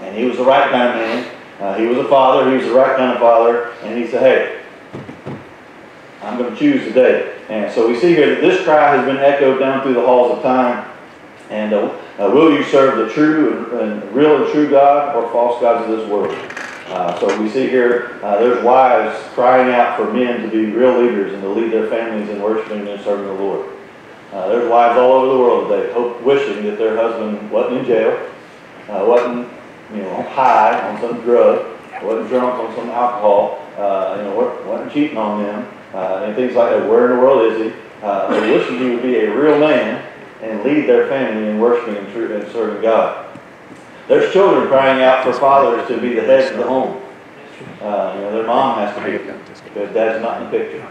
and 0.00 0.16
he 0.16 0.24
was 0.24 0.38
the 0.38 0.44
right 0.44 0.70
kind 0.70 0.88
of 0.88 0.94
man. 0.94 1.34
Uh, 1.60 1.78
he 1.78 1.86
was 1.86 1.98
a 1.98 2.08
father. 2.08 2.50
He 2.50 2.56
was 2.56 2.66
the 2.66 2.72
right 2.72 2.96
kind 2.96 3.12
of 3.12 3.18
father. 3.18 3.72
And 3.82 4.02
he 4.02 4.10
said, 4.10 4.20
"Hey, 4.22 5.34
I'm 6.22 6.38
going 6.38 6.50
to 6.50 6.58
choose 6.58 6.84
today." 6.84 7.36
And 7.48 7.70
so 7.70 7.86
we 7.86 7.98
see 7.98 8.14
here 8.14 8.34
that 8.34 8.40
this 8.40 8.64
cry 8.64 8.96
has 8.96 9.04
been 9.04 9.18
echoed 9.18 9.58
down 9.58 9.82
through 9.82 9.94
the 9.94 10.06
halls 10.06 10.36
of 10.36 10.42
time. 10.42 10.88
And 11.50 11.74
uh, 11.74 11.98
uh, 12.18 12.30
will 12.30 12.50
you 12.52 12.64
serve 12.64 12.96
the 12.96 13.12
true 13.12 13.78
and, 13.78 14.02
and, 14.02 14.12
real 14.12 14.42
and 14.42 14.52
true 14.52 14.70
God 14.70 15.14
or 15.14 15.30
false 15.30 15.60
gods 15.60 15.90
of 15.90 15.98
this 15.98 16.08
world? 16.08 16.34
Uh, 16.88 17.18
so 17.18 17.40
we 17.40 17.48
see 17.48 17.68
here 17.68 18.18
uh, 18.22 18.38
there's 18.38 18.62
wives 18.62 19.18
crying 19.34 19.72
out 19.72 19.96
for 19.96 20.12
men 20.12 20.42
to 20.42 20.48
be 20.48 20.66
real 20.66 21.00
leaders 21.00 21.32
and 21.32 21.42
to 21.42 21.48
lead 21.48 21.72
their 21.72 21.88
families 21.88 22.28
in 22.28 22.42
worshiping 22.42 22.86
and 22.88 23.00
serving 23.02 23.26
the 23.26 23.32
Lord. 23.32 23.68
Uh, 24.32 24.48
there's 24.48 24.68
wives 24.68 24.98
all 24.98 25.12
over 25.12 25.32
the 25.32 25.38
world 25.38 25.68
today 25.68 25.92
hope, 25.92 26.20
wishing 26.22 26.64
that 26.64 26.78
their 26.78 26.96
husband 26.96 27.50
wasn't 27.50 27.78
in 27.78 27.84
jail, 27.84 28.30
uh, 28.88 29.04
wasn't 29.06 29.48
you 29.94 30.02
know 30.02 30.22
high 30.22 30.88
on 30.88 31.00
some 31.00 31.20
drug, 31.20 31.78
wasn't 32.02 32.28
drunk 32.28 32.54
on 32.54 32.74
some 32.74 32.88
alcohol, 32.90 33.66
uh, 33.76 34.16
you 34.16 34.24
know 34.24 34.64
wasn't 34.66 34.92
cheating 34.92 35.18
on 35.18 35.42
them, 35.42 35.68
and 35.94 36.34
things 36.34 36.54
like 36.54 36.70
that. 36.70 36.88
Where 36.88 37.10
in 37.10 37.16
the 37.16 37.22
world 37.22 37.52
is 37.52 37.58
he? 37.58 37.78
they're 38.00 38.58
wishing 38.58 38.78
he 38.78 38.90
would 38.90 39.02
be 39.02 39.16
a 39.16 39.34
real 39.34 39.58
man 39.58 40.04
and 40.42 40.64
lead 40.64 40.88
their 40.88 41.08
family 41.08 41.48
in 41.48 41.60
worshiping 41.60 41.96
and 41.96 42.52
serving 42.52 42.82
God. 42.82 43.21
There's 44.08 44.32
children 44.32 44.66
crying 44.66 45.02
out 45.02 45.24
for 45.24 45.32
fathers 45.32 45.86
to 45.88 46.00
be 46.00 46.14
the 46.14 46.22
heads 46.22 46.50
of 46.50 46.58
the 46.58 46.64
home. 46.64 47.00
Uh, 47.80 48.12
you 48.16 48.20
know, 48.22 48.32
their 48.32 48.46
mom 48.46 48.78
has 48.78 48.94
to 48.96 49.04
be 49.04 49.18
because 49.64 49.94
dad's 49.94 50.20
not 50.20 50.42
in 50.42 50.50
the 50.50 50.58
picture, 50.58 50.84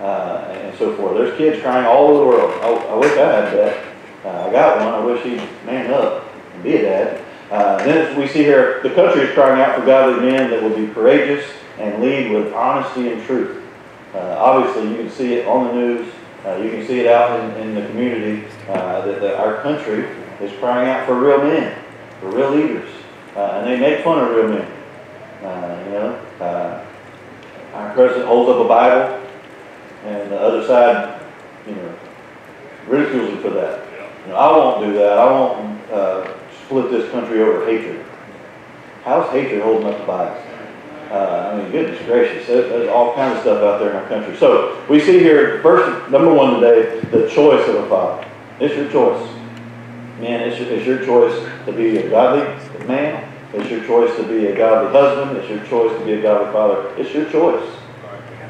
uh, 0.00 0.52
and 0.52 0.78
so 0.78 0.94
forth. 0.96 1.16
There's 1.16 1.36
kids 1.38 1.62
crying 1.62 1.86
all 1.86 2.08
over 2.08 2.18
the 2.18 2.26
world. 2.26 2.62
I, 2.62 2.92
I 2.92 2.94
wish 2.96 3.12
I 3.12 3.26
had 3.26 3.52
that. 3.54 3.86
Uh, 4.24 4.48
I 4.48 4.52
got 4.52 4.78
one. 4.78 4.88
I 4.88 5.04
wish 5.04 5.22
he'd 5.24 5.42
man 5.64 5.90
up 5.92 6.24
and 6.54 6.62
be 6.62 6.76
a 6.76 6.82
dad. 6.82 7.24
Uh, 7.50 7.78
then 7.84 8.18
we 8.18 8.28
see 8.28 8.42
here 8.42 8.82
the 8.82 8.90
country 8.90 9.22
is 9.22 9.34
crying 9.34 9.60
out 9.60 9.78
for 9.78 9.86
godly 9.86 10.30
men 10.30 10.50
that 10.50 10.62
will 10.62 10.76
be 10.76 10.92
courageous 10.92 11.44
and 11.78 12.02
lead 12.02 12.30
with 12.32 12.52
honesty 12.52 13.12
and 13.12 13.22
truth. 13.24 13.62
Uh, 14.14 14.36
obviously, 14.38 14.90
you 14.90 14.96
can 14.96 15.10
see 15.10 15.34
it 15.34 15.46
on 15.46 15.68
the 15.68 15.72
news. 15.72 16.12
Uh, 16.44 16.56
you 16.56 16.70
can 16.70 16.86
see 16.86 17.00
it 17.00 17.06
out 17.06 17.40
in, 17.40 17.62
in 17.62 17.74
the 17.74 17.86
community 17.88 18.46
that, 18.66 19.20
that 19.20 19.36
our 19.36 19.62
country 19.62 20.04
is 20.40 20.52
crying 20.58 20.88
out 20.88 21.06
for 21.06 21.14
real 21.14 21.38
men 21.38 21.81
for 22.22 22.30
real 22.30 22.50
leaders. 22.52 22.88
Uh, 23.36 23.58
and 23.58 23.66
they 23.66 23.78
make 23.78 24.04
fun 24.04 24.22
of 24.22 24.30
real 24.34 24.48
men. 24.48 24.72
Uh, 25.42 25.82
you 25.86 25.92
know, 25.92 26.20
uh, 26.40 26.86
our 27.74 27.92
president 27.94 28.26
holds 28.26 28.48
up 28.50 28.64
a 28.64 28.68
Bible 28.68 29.28
And 30.04 30.30
the 30.30 30.38
other 30.38 30.64
side, 30.66 31.20
you 31.66 31.74
know, 31.74 31.98
ridicules 32.86 33.30
him 33.30 33.42
for 33.42 33.50
that. 33.50 33.86
You 34.24 34.32
know, 34.32 34.36
I 34.36 34.56
won't 34.56 34.86
do 34.86 34.92
that. 34.94 35.18
I 35.18 35.30
won't, 35.30 35.90
uh, 35.90 36.38
split 36.64 36.90
this 36.90 37.10
country 37.10 37.42
over 37.42 37.66
hatred. 37.66 38.04
How's 39.04 39.30
hatred 39.32 39.62
holding 39.62 39.88
up 39.88 39.98
the 39.98 40.06
Bible? 40.06 40.42
Uh, 41.10 41.50
I 41.52 41.56
mean, 41.60 41.72
goodness 41.72 42.00
gracious, 42.06 42.46
there's, 42.46 42.70
there's 42.70 42.88
all 42.88 43.14
kinds 43.14 43.36
of 43.36 43.42
stuff 43.42 43.62
out 43.62 43.80
there 43.80 43.90
in 43.90 43.96
our 43.96 44.08
country. 44.08 44.36
So 44.36 44.82
we 44.88 45.00
see 45.00 45.18
here, 45.18 45.60
first, 45.62 46.10
number 46.10 46.32
one 46.32 46.60
today, 46.60 47.00
the 47.10 47.28
choice 47.28 47.68
of 47.68 47.74
a 47.74 47.88
father. 47.88 48.26
It's 48.60 48.74
your 48.74 48.90
choice. 48.90 49.31
Man, 50.18 50.48
it's 50.48 50.58
your, 50.58 50.68
it's 50.68 50.86
your 50.86 51.04
choice 51.04 51.48
to 51.66 51.72
be 51.72 51.98
a 51.98 52.10
godly 52.10 52.42
man. 52.86 53.28
It's 53.54 53.70
your 53.70 53.84
choice 53.84 54.14
to 54.16 54.22
be 54.22 54.46
a 54.46 54.56
godly 54.56 54.92
husband. 54.92 55.36
It's 55.38 55.48
your 55.48 55.64
choice 55.66 55.98
to 55.98 56.04
be 56.04 56.12
a 56.14 56.22
godly 56.22 56.52
father. 56.52 56.94
It's 56.96 57.12
your 57.14 57.30
choice. 57.30 57.68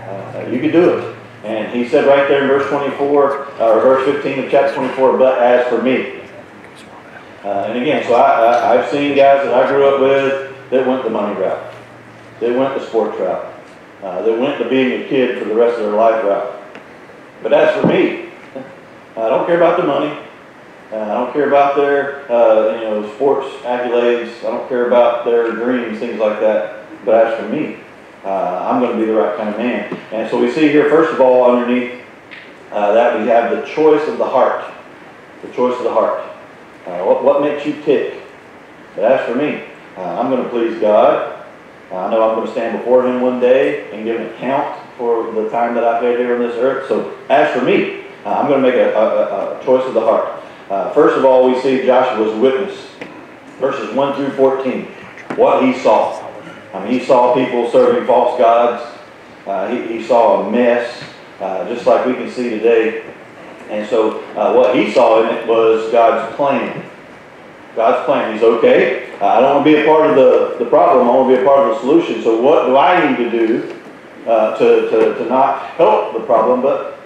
Uh, 0.08 0.48
you 0.50 0.60
can 0.60 0.70
do 0.70 0.98
it. 0.98 1.16
And 1.44 1.74
he 1.74 1.88
said 1.88 2.06
right 2.06 2.28
there 2.28 2.42
in 2.42 2.48
verse 2.48 2.68
24, 2.68 3.60
uh, 3.60 3.68
or 3.68 3.80
verse 3.80 4.04
15 4.22 4.44
of 4.44 4.50
chapter 4.50 4.74
24, 4.74 5.18
but 5.18 5.42
as 5.42 5.68
for 5.68 5.82
me. 5.82 6.20
Uh, 7.42 7.66
and 7.68 7.78
again, 7.80 8.04
so 8.04 8.14
I, 8.14 8.44
I, 8.44 8.78
I've 8.78 8.90
seen 8.90 9.16
guys 9.16 9.44
that 9.44 9.52
I 9.52 9.66
grew 9.66 9.86
up 9.88 10.00
with 10.00 10.70
that 10.70 10.86
went 10.86 11.02
the 11.02 11.10
money 11.10 11.38
route. 11.40 11.74
They 12.38 12.52
went 12.52 12.78
the 12.78 12.86
sports 12.86 13.18
route. 13.18 13.52
Uh, 14.02 14.22
they 14.22 14.36
went 14.36 14.58
to 14.58 14.68
being 14.68 15.02
a 15.02 15.08
kid 15.08 15.38
for 15.38 15.46
the 15.46 15.54
rest 15.54 15.78
of 15.78 15.86
their 15.86 15.94
life 15.94 16.24
route. 16.24 16.60
But 17.42 17.52
as 17.52 17.80
for 17.80 17.88
me, 17.88 18.30
I 19.16 19.28
don't 19.28 19.46
care 19.46 19.56
about 19.56 19.80
the 19.80 19.86
money. 19.86 20.16
Uh, 20.92 21.00
I 21.00 21.14
don't 21.14 21.32
care 21.32 21.48
about 21.48 21.74
their, 21.74 22.30
uh, 22.30 22.74
you 22.74 22.80
know, 22.82 23.14
sports 23.14 23.48
accolades. 23.62 24.38
I 24.40 24.50
don't 24.50 24.68
care 24.68 24.88
about 24.88 25.24
their 25.24 25.52
dreams, 25.52 25.98
things 25.98 26.20
like 26.20 26.38
that. 26.40 26.84
But 27.06 27.26
as 27.26 27.40
for 27.40 27.48
me, 27.48 27.78
uh, 28.24 28.68
I'm 28.70 28.80
going 28.80 28.92
to 28.92 28.98
be 28.98 29.06
the 29.06 29.16
right 29.16 29.34
kind 29.38 29.48
of 29.48 29.56
man. 29.56 29.98
And 30.12 30.30
so 30.30 30.38
we 30.38 30.52
see 30.52 30.68
here, 30.68 30.90
first 30.90 31.14
of 31.14 31.20
all, 31.20 31.50
underneath 31.50 32.02
uh, 32.70 32.92
that 32.92 33.18
we 33.18 33.26
have 33.28 33.50
the 33.50 33.66
choice 33.66 34.06
of 34.06 34.18
the 34.18 34.26
heart. 34.26 34.70
The 35.40 35.48
choice 35.52 35.76
of 35.78 35.84
the 35.84 35.92
heart. 35.92 36.20
Uh, 36.86 37.04
what, 37.04 37.24
what 37.24 37.40
makes 37.40 37.64
you 37.64 37.72
tick? 37.82 38.20
But 38.94 39.04
as 39.04 39.26
for 39.26 39.34
me, 39.34 39.64
uh, 39.96 40.20
I'm 40.20 40.30
going 40.30 40.42
to 40.42 40.50
please 40.50 40.78
God. 40.78 41.42
I 41.90 42.10
know 42.10 42.28
I'm 42.28 42.36
going 42.36 42.46
to 42.46 42.52
stand 42.52 42.78
before 42.78 43.06
Him 43.06 43.20
one 43.20 43.40
day 43.40 43.90
and 43.92 44.04
give 44.04 44.20
an 44.20 44.26
account 44.34 44.78
for 44.96 45.30
the 45.32 45.48
time 45.50 45.74
that 45.74 45.84
I've 45.84 46.02
had 46.02 46.18
here 46.18 46.34
on 46.34 46.40
this 46.40 46.56
earth. 46.56 46.88
So 46.88 47.18
as 47.28 47.52
for 47.56 47.64
me, 47.64 48.04
I'm 48.24 48.46
going 48.46 48.62
to 48.62 48.68
make 48.68 48.76
a, 48.76 48.94
a, 48.94 49.60
a, 49.60 49.64
choice 49.64 49.84
of 49.86 49.94
the 49.94 50.00
heart. 50.00 50.41
Uh, 50.72 50.90
first 50.94 51.18
of 51.18 51.24
all, 51.26 51.52
we 51.52 51.60
see 51.60 51.84
Joshua's 51.84 52.34
witness, 52.40 52.88
verses 53.60 53.94
1 53.94 54.14
through 54.14 54.30
14, 54.30 54.86
what 55.36 55.62
he 55.62 55.78
saw. 55.78 56.26
I 56.72 56.82
mean, 56.82 56.98
he 56.98 57.04
saw 57.04 57.34
people 57.34 57.70
serving 57.70 58.06
false 58.06 58.38
gods. 58.38 58.98
Uh, 59.46 59.68
he, 59.68 59.98
he, 59.98 60.02
saw 60.02 60.46
a 60.46 60.50
mess, 60.50 61.04
uh, 61.40 61.68
just 61.68 61.86
like 61.86 62.06
we 62.06 62.14
can 62.14 62.30
see 62.30 62.48
today. 62.48 63.04
And 63.68 63.86
so, 63.86 64.20
uh, 64.34 64.54
what 64.54 64.74
he 64.74 64.90
saw 64.90 65.22
in 65.22 65.36
it 65.36 65.46
was 65.46 65.92
God's 65.92 66.34
plan. 66.36 66.82
God's 67.76 68.06
plan. 68.06 68.32
He's 68.32 68.42
okay. 68.42 69.14
I 69.16 69.40
don't 69.40 69.56
want 69.56 69.66
to 69.66 69.70
be 69.70 69.78
a 69.78 69.84
part 69.84 70.08
of 70.08 70.16
the, 70.16 70.64
the 70.64 70.70
problem. 70.70 71.06
I 71.06 71.10
want 71.14 71.28
to 71.28 71.36
be 71.36 71.42
a 71.42 71.44
part 71.44 71.68
of 71.68 71.74
the 71.74 71.80
solution. 71.82 72.22
So, 72.22 72.40
what 72.40 72.64
do 72.64 72.78
I 72.78 73.10
need 73.10 73.18
to 73.18 73.30
do 73.30 73.78
uh, 74.26 74.56
to, 74.56 74.88
to, 74.88 75.18
to 75.18 75.24
not 75.26 75.66
help 75.72 76.14
the 76.14 76.20
problem, 76.20 76.62
but 76.62 76.98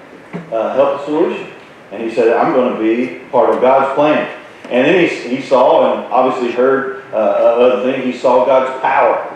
uh, 0.53 0.77
help 0.77 1.01
the 1.01 1.05
solution? 1.07 1.56
And 1.93 2.03
he 2.03 2.15
said, 2.15 2.37
I'm 2.37 2.53
going 2.53 2.75
to 2.75 2.81
be 2.81 3.25
part 3.31 3.55
of 3.55 3.61
God's 3.61 3.95
plan. 3.95 4.33
And 4.65 4.87
then 4.87 5.09
he, 5.09 5.37
he 5.37 5.43
saw 5.43 5.95
and 5.95 6.13
obviously 6.13 6.53
heard 6.53 7.05
uh, 7.13 7.17
other 7.17 7.93
things. 7.93 8.05
He 8.05 8.19
saw 8.19 8.45
God's 8.45 8.81
power. 8.81 9.33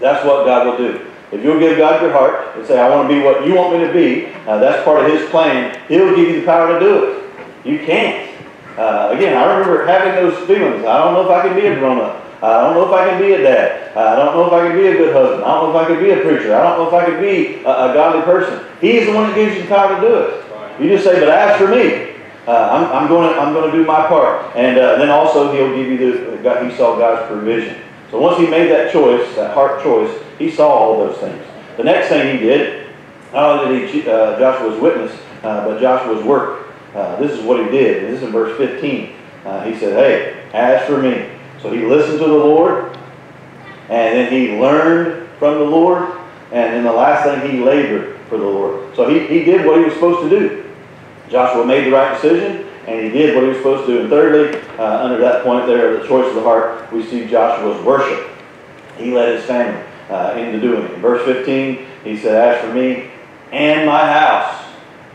That's 0.00 0.24
what 0.24 0.44
God 0.44 0.66
will 0.66 0.76
do. 0.76 1.10
If 1.32 1.44
you'll 1.44 1.60
give 1.60 1.78
God 1.78 2.02
your 2.02 2.12
heart 2.12 2.56
and 2.56 2.66
say, 2.66 2.78
I 2.78 2.88
want 2.90 3.08
to 3.08 3.14
be 3.14 3.22
what 3.22 3.46
you 3.46 3.54
want 3.54 3.78
me 3.78 3.86
to 3.86 3.92
be, 3.92 4.26
uh, 4.46 4.58
that's 4.58 4.84
part 4.84 5.04
of 5.04 5.10
His 5.10 5.28
plan, 5.30 5.78
He'll 5.88 6.14
give 6.16 6.28
you 6.28 6.40
the 6.40 6.46
power 6.46 6.78
to 6.78 6.80
do 6.80 7.04
it. 7.04 7.30
You 7.64 7.78
can't. 7.78 8.28
Uh, 8.76 9.10
again, 9.12 9.36
I 9.36 9.44
remember 9.54 9.86
having 9.86 10.14
those 10.14 10.46
feelings. 10.46 10.84
I 10.84 11.04
don't 11.04 11.14
know 11.14 11.24
if 11.24 11.30
I 11.30 11.46
can 11.46 11.54
be 11.54 11.66
a 11.66 11.78
grown 11.78 12.00
up. 12.00 12.24
I 12.42 12.62
don't 12.62 12.74
know 12.74 12.86
if 12.86 12.92
I 12.92 13.10
can 13.10 13.20
be 13.20 13.34
a 13.34 13.42
dad. 13.42 13.96
I 13.96 14.16
don't 14.16 14.34
know 14.34 14.46
if 14.46 14.52
I 14.52 14.68
can 14.68 14.76
be 14.76 14.86
a 14.86 14.92
good 14.92 15.14
husband. 15.14 15.44
I 15.44 15.54
don't 15.54 15.72
know 15.72 15.78
if 15.78 15.86
I 15.86 15.92
can 15.92 16.02
be 16.02 16.10
a 16.10 16.20
preacher. 16.22 16.54
I 16.54 16.62
don't 16.62 16.78
know 16.78 16.88
if 16.88 16.94
I 16.94 17.04
can 17.04 17.20
be 17.20 17.62
a, 17.64 17.90
a 17.90 17.94
godly 17.94 18.22
person. 18.22 18.66
He's 18.80 19.06
the 19.06 19.12
one 19.12 19.28
that 19.28 19.34
gives 19.34 19.56
you 19.56 19.62
the 19.62 19.68
power 19.68 19.94
to 19.94 20.00
do 20.00 20.14
it. 20.14 20.49
You 20.80 20.88
just 20.88 21.04
say, 21.04 21.20
but 21.20 21.28
as 21.28 21.58
for 21.58 21.68
me, 21.68 22.14
uh, 22.46 22.68
I'm, 22.72 23.02
I'm, 23.02 23.08
going 23.08 23.32
to, 23.32 23.38
I'm 23.38 23.52
going 23.52 23.70
to 23.70 23.76
do 23.76 23.84
my 23.84 24.06
part. 24.06 24.56
And 24.56 24.78
uh, 24.78 24.96
then 24.96 25.10
also 25.10 25.52
he'll 25.52 25.76
give 25.76 25.88
you 25.88 25.98
the, 25.98 26.64
he 26.64 26.74
saw 26.74 26.96
God's 26.96 27.26
provision. 27.28 27.82
So 28.10 28.18
once 28.18 28.38
he 28.38 28.46
made 28.46 28.70
that 28.70 28.90
choice, 28.90 29.36
that 29.36 29.52
heart 29.52 29.82
choice, 29.82 30.10
he 30.38 30.50
saw 30.50 30.68
all 30.68 31.06
those 31.06 31.18
things. 31.18 31.44
The 31.76 31.84
next 31.84 32.08
thing 32.08 32.38
he 32.38 32.44
did, 32.44 32.88
not 33.32 33.60
only 33.60 33.80
did 33.80 33.90
he, 33.90 34.08
uh, 34.08 34.38
Joshua's 34.38 34.80
witness, 34.80 35.12
uh, 35.42 35.66
but 35.66 35.80
Joshua's 35.80 36.24
work. 36.24 36.66
Uh, 36.94 37.16
this 37.16 37.32
is 37.32 37.44
what 37.44 37.62
he 37.62 37.70
did. 37.70 38.04
This 38.04 38.18
is 38.18 38.22
in 38.22 38.32
verse 38.32 38.56
15. 38.56 39.14
Uh, 39.44 39.64
he 39.64 39.78
said, 39.78 39.92
hey, 39.92 40.48
as 40.54 40.86
for 40.86 41.00
me. 41.00 41.28
So 41.60 41.70
he 41.70 41.84
listened 41.84 42.18
to 42.20 42.26
the 42.26 42.32
Lord, 42.32 42.96
and 43.90 44.16
then 44.16 44.32
he 44.32 44.58
learned 44.58 45.28
from 45.38 45.58
the 45.58 45.64
Lord, 45.64 46.10
and 46.52 46.74
then 46.74 46.84
the 46.84 46.92
last 46.92 47.24
thing, 47.24 47.50
he 47.50 47.62
labored 47.62 48.18
for 48.28 48.38
the 48.38 48.44
Lord. 48.44 48.96
So 48.96 49.08
he, 49.08 49.26
he 49.26 49.44
did 49.44 49.66
what 49.66 49.78
he 49.78 49.84
was 49.84 49.94
supposed 49.94 50.28
to 50.28 50.38
do. 50.38 50.69
Joshua 51.30 51.64
made 51.64 51.86
the 51.86 51.92
right 51.92 52.20
decision, 52.20 52.66
and 52.86 53.04
he 53.04 53.10
did 53.10 53.34
what 53.34 53.44
he 53.44 53.50
was 53.50 53.58
supposed 53.58 53.86
to 53.86 53.94
do. 53.94 54.00
And 54.00 54.10
thirdly, 54.10 54.60
uh, 54.78 55.04
under 55.04 55.18
that 55.18 55.44
point 55.44 55.66
there, 55.66 55.96
the 55.96 56.06
choice 56.06 56.26
of 56.28 56.34
the 56.34 56.42
heart, 56.42 56.92
we 56.92 57.04
see 57.06 57.26
Joshua's 57.26 57.82
worship. 57.84 58.28
He 58.96 59.12
led 59.12 59.36
his 59.36 59.44
family 59.44 59.82
uh, 60.10 60.34
into 60.36 60.60
doing 60.60 60.84
it. 60.84 60.90
In 60.92 61.00
verse 61.00 61.24
15, 61.24 61.86
he 62.02 62.18
said, 62.18 62.34
As 62.34 62.64
for 62.64 62.74
me 62.74 63.10
and 63.52 63.86
my 63.86 64.00
house, 64.12 64.64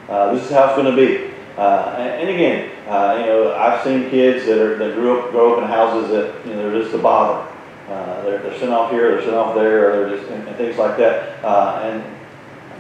uh, 0.08 0.34
this 0.34 0.46
is 0.46 0.52
how 0.52 0.68
it's 0.68 0.76
going 0.82 0.96
to 0.96 0.96
be. 0.96 1.34
Uh, 1.58 1.96
and, 1.98 2.22
and, 2.22 2.30
again, 2.30 2.72
uh, 2.88 3.18
you 3.20 3.26
know, 3.26 3.56
I've 3.56 3.84
seen 3.84 4.10
kids 4.10 4.46
that, 4.46 4.58
are, 4.58 4.78
that 4.78 4.96
grew 4.96 5.20
up, 5.20 5.32
grow 5.32 5.56
up 5.56 5.64
in 5.64 5.68
houses 5.68 6.10
that, 6.12 6.46
you 6.46 6.54
know, 6.54 6.72
they're 6.72 6.82
just 6.82 6.96
a 6.96 6.98
bother. 6.98 7.52
Uh, 7.90 8.22
they're, 8.24 8.40
they're 8.40 8.60
sent 8.60 8.72
off 8.72 8.92
here, 8.92 9.12
they're 9.12 9.24
sent 9.24 9.36
off 9.36 9.56
there, 9.56 9.90
or 9.90 10.10
they're 10.10 10.18
just, 10.18 10.32
and, 10.32 10.48
and 10.48 10.58
things 10.58 10.78
like 10.78 10.98
that. 10.98 11.44
and 11.84 12.15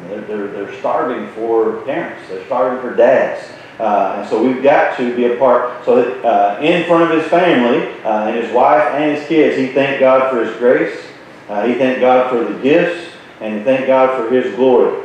they're, 0.10 0.22
they're, 0.22 0.48
they're 0.48 0.80
starving 0.80 1.28
for 1.34 1.82
parents. 1.82 2.28
They're 2.30 2.46
starving 2.46 2.82
for 2.82 2.96
dads. 2.96 3.52
Uh, 3.80 4.18
and 4.20 4.30
so 4.30 4.42
we've 4.42 4.64
got 4.64 4.98
to 4.98 5.16
be 5.16 5.26
a 5.26 5.38
part. 5.38 5.84
So 5.86 5.96
that 6.02 6.26
uh, 6.26 6.62
in 6.62 6.86
front 6.88 7.12
of 7.12 7.20
his 7.20 7.30
family 7.30 7.92
uh, 8.04 8.28
and 8.28 8.36
his 8.36 8.54
wife 8.54 8.84
and 8.94 9.18
his 9.18 9.28
kids, 9.28 9.58
he 9.58 9.68
thanked 9.68 10.00
God 10.00 10.32
for 10.32 10.44
his 10.44 10.56
grace. 10.58 11.06
Uh, 11.50 11.66
he 11.66 11.76
thanked 11.76 12.02
God 12.02 12.30
for 12.30 12.52
the 12.52 12.60
gifts, 12.62 13.14
and 13.42 13.58
he 13.58 13.64
thanked 13.64 13.88
God 13.88 14.18
for 14.18 14.34
his 14.34 14.56
glory. 14.56 15.04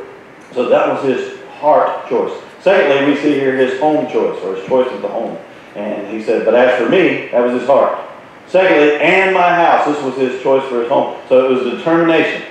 So 0.53 0.69
that 0.69 0.87
was 0.87 1.03
his 1.03 1.39
heart 1.59 2.07
choice. 2.09 2.33
Secondly, 2.61 3.11
we 3.11 3.17
see 3.19 3.33
here 3.33 3.55
his 3.55 3.79
home 3.79 4.07
choice, 4.07 4.41
or 4.43 4.55
his 4.55 4.65
choice 4.67 4.91
of 4.91 5.01
the 5.01 5.07
home. 5.07 5.37
And 5.75 6.07
he 6.07 6.23
said, 6.23 6.45
but 6.45 6.55
as 6.55 6.81
for 6.81 6.89
me, 6.89 7.27
that 7.29 7.41
was 7.41 7.59
his 7.59 7.67
heart. 7.67 7.99
Secondly, 8.47 8.97
and 8.97 9.33
my 9.33 9.55
house, 9.55 9.85
this 9.85 10.03
was 10.03 10.15
his 10.15 10.41
choice 10.41 10.67
for 10.67 10.81
his 10.81 10.89
home. 10.89 11.17
So 11.29 11.45
it 11.45 11.49
was 11.49 11.77
determination. 11.77 12.43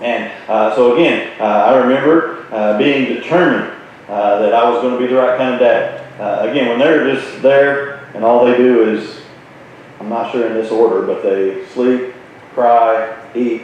And 0.00 0.32
uh, 0.48 0.74
so 0.74 0.94
again, 0.94 1.38
uh, 1.40 1.44
I 1.44 1.78
remember 1.78 2.78
being 2.78 3.14
determined 3.14 3.80
uh, 4.10 4.40
that 4.40 4.52
I 4.52 4.68
was 4.68 4.82
going 4.82 4.94
to 4.94 4.98
be 4.98 5.06
the 5.06 5.14
right 5.14 5.38
kind 5.38 5.54
of 5.54 5.60
dad. 5.60 6.20
Uh, 6.20 6.50
again, 6.50 6.68
when 6.68 6.80
they're 6.80 7.14
just 7.14 7.40
there 7.42 8.04
and 8.12 8.24
all 8.24 8.44
they 8.44 8.56
do 8.56 8.90
is, 8.90 9.20
I'm 10.00 10.08
not 10.08 10.32
sure 10.32 10.48
in 10.48 10.54
this 10.54 10.72
order, 10.72 11.06
but 11.06 11.22
they 11.22 11.64
sleep, 11.66 12.12
cry, 12.52 13.16
eat, 13.36 13.62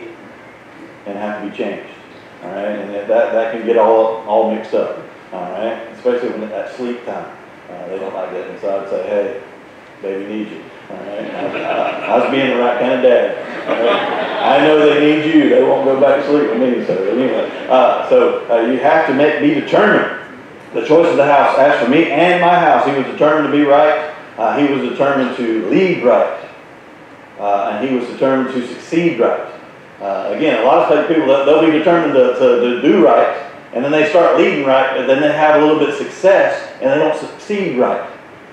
and 1.06 1.18
have 1.18 1.42
to 1.42 1.50
be 1.50 1.56
changed. 1.56 1.90
All 2.44 2.50
right, 2.50 2.68
and 2.68 2.94
that, 2.94 3.08
that 3.08 3.52
can 3.52 3.66
get 3.66 3.76
all 3.76 4.18
all 4.28 4.54
mixed 4.54 4.74
up. 4.74 4.98
All 5.32 5.50
right, 5.50 5.72
especially 5.94 6.28
when 6.28 6.44
at 6.52 6.72
sleep 6.76 7.04
time, 7.04 7.36
uh, 7.68 7.88
they 7.88 7.98
don't 7.98 8.14
like 8.14 8.30
that. 8.30 8.48
And 8.48 8.60
so 8.60 8.80
I'd 8.80 8.90
say, 8.90 9.06
"Hey, 9.08 9.42
baby 10.02 10.32
needs 10.32 10.50
you." 10.52 10.62
All 10.90 10.96
right, 10.96 11.34
I, 11.34 11.60
I, 11.62 12.06
I 12.06 12.18
was 12.18 12.30
being 12.30 12.50
the 12.50 12.62
right 12.62 12.78
kind 12.78 12.92
of 12.92 13.02
dad. 13.02 14.25
I 14.46 14.66
know 14.66 14.78
they 14.78 15.00
need 15.00 15.34
you; 15.34 15.48
they 15.48 15.62
won't 15.62 15.84
go 15.84 16.00
back 16.00 16.22
to 16.22 16.26
sleep 16.28 16.50
with 16.50 16.60
me. 16.60 16.86
So 16.86 16.94
anyway, 17.08 17.66
uh, 17.68 18.08
so 18.08 18.46
uh, 18.50 18.60
you 18.70 18.78
have 18.78 19.06
to 19.08 19.14
make 19.14 19.40
be 19.40 19.54
determined 19.54 20.22
the 20.72 20.86
choice 20.86 21.08
of 21.08 21.16
the 21.16 21.24
house. 21.24 21.58
As 21.58 21.82
for 21.82 21.90
me 21.90 22.10
and 22.10 22.40
my 22.40 22.58
house, 22.58 22.86
he 22.86 22.92
was 22.92 23.04
determined 23.06 23.52
to 23.52 23.52
be 23.52 23.64
right. 23.64 24.14
Uh, 24.38 24.58
he 24.58 24.72
was 24.72 24.88
determined 24.88 25.36
to 25.36 25.68
lead 25.70 26.04
right. 26.04 26.46
Uh, 27.38 27.70
and 27.72 27.88
he 27.88 27.94
was 27.94 28.06
determined 28.08 28.54
to 28.54 28.66
succeed 28.66 29.18
right. 29.18 29.52
Uh, 30.00 30.32
again, 30.34 30.62
a 30.62 30.66
lot 30.66 30.90
of 30.92 31.08
people, 31.08 31.26
they'll 31.26 31.64
be 31.64 31.70
determined 31.70 32.14
to, 32.14 32.34
to, 32.34 32.60
to, 32.60 32.82
do 32.82 33.04
right, 33.04 33.50
and 33.72 33.82
then 33.82 33.90
they 33.90 34.08
start 34.10 34.38
leading 34.38 34.66
right, 34.66 34.96
but 34.96 35.06
then 35.06 35.22
they 35.22 35.32
have 35.32 35.60
a 35.60 35.64
little 35.64 35.78
bit 35.78 35.88
of 35.88 35.94
success, 35.94 36.70
and 36.80 36.90
they 36.90 36.98
don't 36.98 37.18
succeed 37.18 37.78
right. 37.78 38.10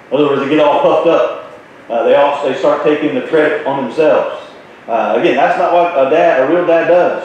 In 0.09 0.17
other 0.17 0.27
words, 0.27 0.41
they 0.41 0.49
get 0.49 0.59
all 0.59 0.81
puffed 0.81 1.07
up. 1.07 1.61
Uh, 1.89 2.03
they, 2.03 2.15
all, 2.15 2.47
they 2.47 2.57
start 2.57 2.83
taking 2.83 3.13
the 3.13 3.27
credit 3.27 3.67
on 3.67 3.85
themselves. 3.85 4.42
Uh, 4.87 5.15
again, 5.19 5.35
that's 5.35 5.57
not 5.57 5.73
what 5.73 6.07
a 6.07 6.09
dad, 6.09 6.41
a 6.41 6.53
real 6.53 6.65
dad 6.65 6.87
does. 6.87 7.23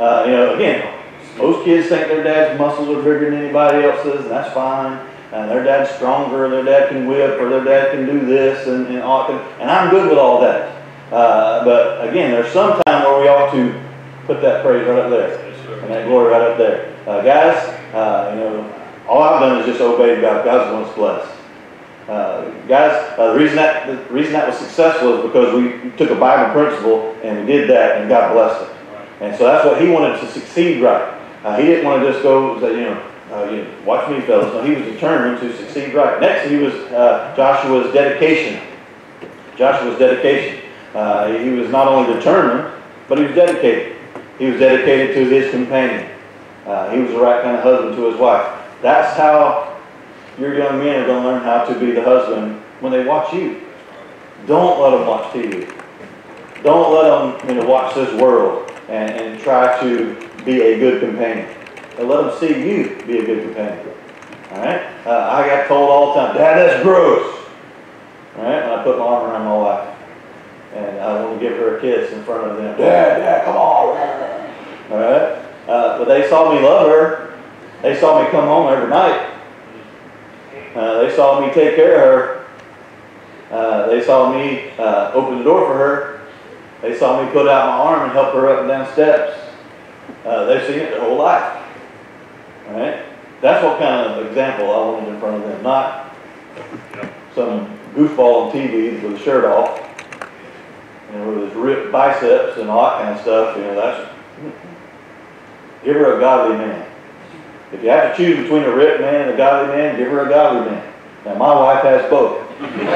Uh, 0.00 0.24
you 0.26 0.32
know, 0.32 0.54
again, 0.54 0.92
most 1.38 1.64
kids 1.64 1.88
think 1.88 2.08
their 2.08 2.22
dad's 2.24 2.58
muscles 2.58 2.88
are 2.88 3.02
bigger 3.02 3.30
than 3.30 3.40
anybody 3.42 3.84
else's, 3.84 4.22
and 4.22 4.30
that's 4.30 4.52
fine. 4.52 4.98
And 5.32 5.50
their 5.50 5.62
dad's 5.62 5.90
stronger, 5.96 6.48
their 6.48 6.64
dad 6.64 6.88
can 6.88 7.06
whip, 7.06 7.40
or 7.40 7.48
their 7.48 7.64
dad 7.64 7.92
can 7.92 8.06
do 8.06 8.24
this, 8.24 8.66
and, 8.68 8.86
and, 8.86 9.02
all, 9.02 9.30
and 9.30 9.70
I'm 9.70 9.90
good 9.90 10.08
with 10.08 10.18
all 10.18 10.40
that. 10.40 10.82
Uh, 11.12 11.64
but 11.64 12.08
again, 12.08 12.30
there's 12.30 12.52
some 12.52 12.80
time 12.86 13.04
where 13.04 13.20
we 13.20 13.28
ought 13.28 13.52
to 13.52 13.82
put 14.26 14.40
that 14.42 14.64
praise 14.64 14.86
right 14.86 14.98
up 14.98 15.10
there, 15.10 15.38
and 15.82 15.90
that 15.90 16.06
glory 16.06 16.32
right 16.32 16.42
up 16.42 16.58
there. 16.58 16.94
Uh, 17.06 17.22
guys, 17.22 17.74
Uh, 17.96 18.30
you 18.34 18.40
know, 18.40 18.74
all 19.08 19.22
I've 19.22 19.40
done 19.40 19.60
is 19.60 19.66
just 19.66 19.80
obey 19.80 20.20
God. 20.20 20.44
God's 20.44 20.68
the 20.68 20.74
one 20.74 20.82
that's 20.82 20.96
blessed. 20.96 21.32
Uh, 22.08 22.50
guys, 22.68 22.92
uh, 23.18 23.32
the 23.32 23.38
reason 23.38 23.56
that 23.56 23.86
the 23.88 23.96
reason 24.14 24.32
that 24.32 24.46
was 24.46 24.56
successful 24.56 25.18
is 25.18 25.22
because 25.26 25.54
we 25.54 25.90
took 25.96 26.10
a 26.10 26.14
Bible 26.14 26.52
principle 26.52 27.16
and 27.24 27.40
we 27.40 27.52
did 27.52 27.68
that, 27.68 28.00
and 28.00 28.08
God 28.08 28.32
blessed 28.32 28.62
it. 28.62 28.76
And 29.20 29.36
so 29.36 29.44
that's 29.44 29.64
what 29.64 29.80
he 29.80 29.88
wanted 29.88 30.20
to 30.20 30.30
succeed 30.30 30.82
right. 30.82 31.14
Uh, 31.42 31.56
he 31.56 31.64
didn't 31.64 31.84
want 31.84 32.02
to 32.02 32.12
just 32.12 32.22
go 32.22 32.60
say, 32.60 32.78
you 32.78 32.82
know, 32.82 33.12
uh, 33.32 33.50
you 33.50 33.64
know, 33.64 33.74
watch 33.84 34.08
me, 34.08 34.20
fellas. 34.20 34.52
No, 34.52 34.62
he 34.62 34.80
was 34.80 34.92
determined 34.92 35.40
to 35.40 35.56
succeed 35.56 35.94
right. 35.94 36.20
Next, 36.20 36.48
he 36.48 36.56
was 36.56 36.74
uh, 36.92 37.34
Joshua's 37.34 37.92
dedication. 37.92 38.62
Joshua's 39.56 39.98
dedication. 39.98 40.62
Uh, 40.94 41.36
he 41.38 41.50
was 41.50 41.68
not 41.70 41.88
only 41.88 42.14
determined, 42.14 42.72
but 43.08 43.18
he 43.18 43.24
was 43.24 43.34
dedicated. 43.34 43.96
He 44.38 44.46
was 44.46 44.60
dedicated 44.60 45.16
to 45.16 45.28
his 45.28 45.50
companion. 45.50 46.08
He 46.92 47.00
was 47.00 47.10
the 47.10 47.18
right 47.18 47.42
kind 47.42 47.56
of 47.56 47.62
husband 47.62 47.96
to 47.96 48.10
his 48.10 48.16
wife. 48.16 48.46
That's 48.80 49.16
how 49.16 49.65
your 50.38 50.56
young 50.56 50.78
men 50.78 51.02
are 51.02 51.06
going 51.06 51.22
to 51.22 51.28
learn 51.28 51.42
how 51.42 51.64
to 51.64 51.78
be 51.78 51.92
the 51.92 52.02
husband 52.02 52.60
when 52.80 52.92
they 52.92 53.04
watch 53.04 53.32
you. 53.32 53.62
Don't 54.46 54.80
let 54.80 54.90
them 54.90 55.06
watch 55.06 55.32
TV. 55.32 55.72
Don't 56.62 56.92
let 56.92 57.40
them 57.40 57.48
you 57.48 57.60
know, 57.60 57.68
watch 57.68 57.94
this 57.94 58.12
world 58.20 58.70
and, 58.88 59.10
and 59.10 59.40
try 59.40 59.80
to 59.80 60.14
be 60.44 60.60
a 60.60 60.78
good 60.78 61.00
companion. 61.00 61.48
And 61.98 62.08
let 62.08 62.22
them 62.22 62.38
see 62.38 62.68
you 62.68 63.02
be 63.06 63.18
a 63.18 63.24
good 63.24 63.42
companion. 63.42 63.94
All 64.52 64.58
right? 64.58 64.82
Uh, 65.06 65.30
I 65.32 65.46
got 65.46 65.68
told 65.68 65.90
all 65.90 66.14
the 66.14 66.20
time, 66.20 66.36
Dad, 66.36 66.56
that's 66.56 66.82
gross. 66.82 67.38
All 68.36 68.44
right? 68.44 68.62
And 68.62 68.72
I 68.72 68.84
put 68.84 68.98
my 68.98 69.04
arm 69.04 69.30
around 69.30 69.44
my 69.44 69.56
wife. 69.56 69.96
And 70.74 71.00
I 71.00 71.24
want 71.24 71.40
to 71.40 71.48
give 71.48 71.56
her 71.56 71.78
a 71.78 71.80
kiss 71.80 72.12
in 72.12 72.22
front 72.24 72.50
of 72.50 72.56
them. 72.58 72.76
Dad, 72.76 73.18
Dad, 73.18 73.44
come 73.44 73.56
on. 73.56 73.96
All 74.92 74.98
right? 74.98 75.42
Uh, 75.66 75.98
but 75.98 76.04
they 76.04 76.28
saw 76.28 76.52
me 76.52 76.60
love 76.60 76.88
her. 76.88 77.38
They 77.82 77.98
saw 77.98 78.22
me 78.22 78.30
come 78.30 78.44
home 78.44 78.72
every 78.72 78.88
night. 78.88 79.35
Uh, 80.76 81.02
they 81.02 81.14
saw 81.14 81.40
me 81.40 81.52
take 81.52 81.74
care 81.74 81.94
of 81.96 82.00
her. 82.00 82.46
Uh, 83.50 83.86
they 83.86 84.02
saw 84.02 84.32
me 84.32 84.70
uh, 84.78 85.10
open 85.14 85.38
the 85.38 85.44
door 85.44 85.66
for 85.66 85.74
her. 85.74 86.20
They 86.82 86.96
saw 86.96 87.24
me 87.24 87.30
put 87.32 87.48
out 87.48 87.66
my 87.66 87.84
arm 87.84 88.02
and 88.02 88.12
help 88.12 88.34
her 88.34 88.48
up 88.50 88.60
and 88.60 88.68
down 88.68 88.92
steps. 88.92 89.38
Uh, 90.24 90.44
they've 90.44 90.66
seen 90.66 90.80
it 90.80 90.90
their 90.90 91.00
whole 91.00 91.16
life. 91.16 91.62
Right? 92.68 93.02
That's 93.40 93.64
what 93.64 93.78
kind 93.78 94.10
of 94.10 94.26
example 94.26 94.66
I 94.66 94.78
wanted 94.92 95.14
in 95.14 95.20
front 95.20 95.42
of 95.42 95.48
them, 95.48 95.62
not 95.62 96.14
some 97.34 97.78
goofball 97.94 98.46
on 98.46 98.52
TV 98.52 99.02
with 99.02 99.20
a 99.20 99.24
shirt 99.24 99.44
off, 99.44 99.80
know, 101.12 101.30
with 101.30 101.48
his 101.48 101.54
ripped 101.54 101.92
biceps 101.92 102.58
and 102.58 102.68
all 102.68 102.82
that 102.82 103.02
kind 103.02 103.14
of 103.14 103.20
stuff. 103.22 103.56
You 103.56 103.62
know, 103.62 103.74
that's 103.74 104.12
give 105.84 105.96
her 105.96 106.16
a 106.16 106.20
godly 106.20 106.58
man. 106.58 106.85
If 107.72 107.82
you 107.82 107.88
have 107.90 108.16
to 108.16 108.22
choose 108.22 108.42
between 108.42 108.62
a 108.62 108.70
ripped 108.70 109.00
man 109.00 109.22
and 109.22 109.30
a 109.30 109.36
godly 109.36 109.76
man, 109.76 109.96
give 109.96 110.08
her 110.08 110.26
a 110.26 110.28
godly 110.28 110.70
man. 110.70 110.94
Now, 111.24 111.34
my 111.34 111.52
wife 111.54 111.82
has 111.82 112.08
both. 112.08 112.48
That's 112.60 112.94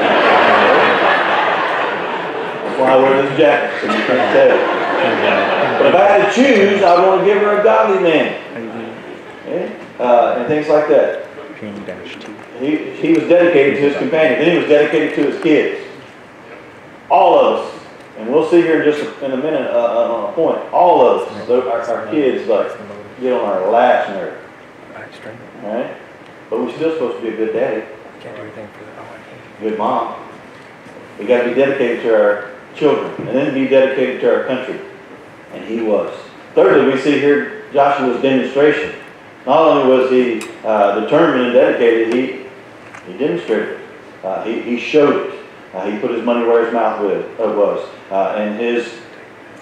why 2.79 2.91
I 2.91 2.95
wear 2.95 3.21
this 3.21 3.37
jacket, 3.37 3.81
so 3.81 3.87
you 3.87 4.03
can't 4.05 4.33
tell. 4.33 4.57
But 5.79 5.87
if 5.87 5.95
I 5.95 6.05
had 6.05 6.29
to 6.29 6.33
choose, 6.33 6.83
I 6.83 7.05
want 7.05 7.21
to 7.21 7.25
give 7.25 7.41
her 7.41 7.59
a 7.59 7.63
godly 7.63 8.01
man. 8.01 8.37
Uh, 9.99 10.35
and 10.37 10.47
things 10.47 10.69
like 10.69 10.87
that. 10.87 11.27
He, 12.59 12.77
he 13.01 13.13
was 13.13 13.27
dedicated 13.27 13.75
to 13.75 13.81
his 13.81 13.97
companion. 13.97 14.39
Then 14.39 14.51
he 14.51 14.57
was 14.57 14.67
dedicated 14.67 15.15
to 15.15 15.31
his 15.31 15.43
kids. 15.43 15.87
All 17.09 17.37
of 17.37 17.59
us. 17.59 17.81
And 18.17 18.31
we'll 18.31 18.49
see 18.49 18.61
here 18.61 18.81
in 18.81 18.91
just 18.91 19.03
a, 19.03 19.25
in 19.25 19.31
a 19.31 19.37
minute 19.37 19.69
uh, 19.69 19.73
uh 19.73 20.13
on 20.13 20.29
a 20.29 20.33
point. 20.33 20.59
All 20.71 21.05
of 21.05 21.27
us, 21.27 21.49
our, 21.49 21.67
our 21.69 22.11
kids, 22.11 22.47
like, 22.47 22.71
get 23.19 23.33
on 23.33 23.43
our 23.43 23.69
last 23.69 24.09
nerve. 24.09 24.39
Right? 25.63 25.97
But 26.49 26.61
we're 26.61 26.73
still 26.73 26.93
supposed 26.93 27.17
to 27.17 27.21
be 27.21 27.29
a 27.29 27.37
good 27.37 27.53
daddy. 27.53 27.85
Can't 28.19 28.35
do 28.35 28.41
anything 28.43 28.67
for 28.69 28.83
that. 28.85 29.61
Good 29.61 29.77
mom. 29.77 30.27
We 31.19 31.25
got 31.25 31.43
to 31.43 31.49
be 31.49 31.55
dedicated 31.55 32.01
to 32.03 32.15
our 32.15 32.51
children 32.75 33.27
and 33.27 33.37
then 33.37 33.53
be 33.53 33.67
dedicated 33.67 34.21
to 34.21 34.35
our 34.35 34.45
country. 34.45 34.79
And 35.53 35.63
he 35.65 35.81
was. 35.81 36.17
Thirdly, 36.55 36.93
we 36.93 36.99
see 36.99 37.19
here 37.19 37.65
Joshua's 37.71 38.21
demonstration. 38.21 38.95
Not 39.45 39.59
only 39.59 39.97
was 39.97 40.11
he 40.11 40.41
uh, 40.63 40.99
determined 41.01 41.45
and 41.45 41.53
dedicated, 41.53 42.13
he, 42.13 43.11
he 43.11 43.17
demonstrated. 43.17 43.79
Uh, 44.23 44.43
he, 44.43 44.61
he 44.61 44.79
showed 44.79 45.33
it. 45.33 45.39
Uh, 45.73 45.89
he 45.89 45.97
put 45.99 46.11
his 46.11 46.23
money 46.23 46.45
where 46.45 46.65
his 46.65 46.73
mouth 46.73 47.01
was 47.01 47.89
uh, 48.11 48.35
in 48.41 48.57
his 48.57 48.93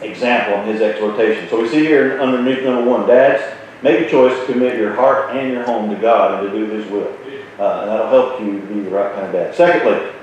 example 0.01 0.55
and 0.55 0.69
his 0.69 0.81
exhortation. 0.81 1.47
So 1.49 1.61
we 1.61 1.69
see 1.69 1.85
here 1.85 2.19
underneath 2.19 2.63
number 2.63 2.89
one, 2.89 3.07
dads, 3.07 3.55
make 3.81 4.07
a 4.07 4.09
choice 4.09 4.37
to 4.45 4.53
commit 4.53 4.77
your 4.77 4.93
heart 4.93 5.35
and 5.35 5.51
your 5.51 5.63
home 5.63 5.89
to 5.89 5.95
God 6.01 6.43
and 6.43 6.51
to 6.51 6.59
do 6.59 6.71
His 6.71 6.89
will. 6.89 7.07
Uh, 7.59 7.81
and 7.81 7.89
that'll 7.89 8.09
help 8.09 8.41
you 8.41 8.59
be 8.61 8.81
the 8.81 8.89
right 8.89 9.13
kind 9.13 9.27
of 9.27 9.33
dad. 9.33 9.53
Secondly, 9.55 10.13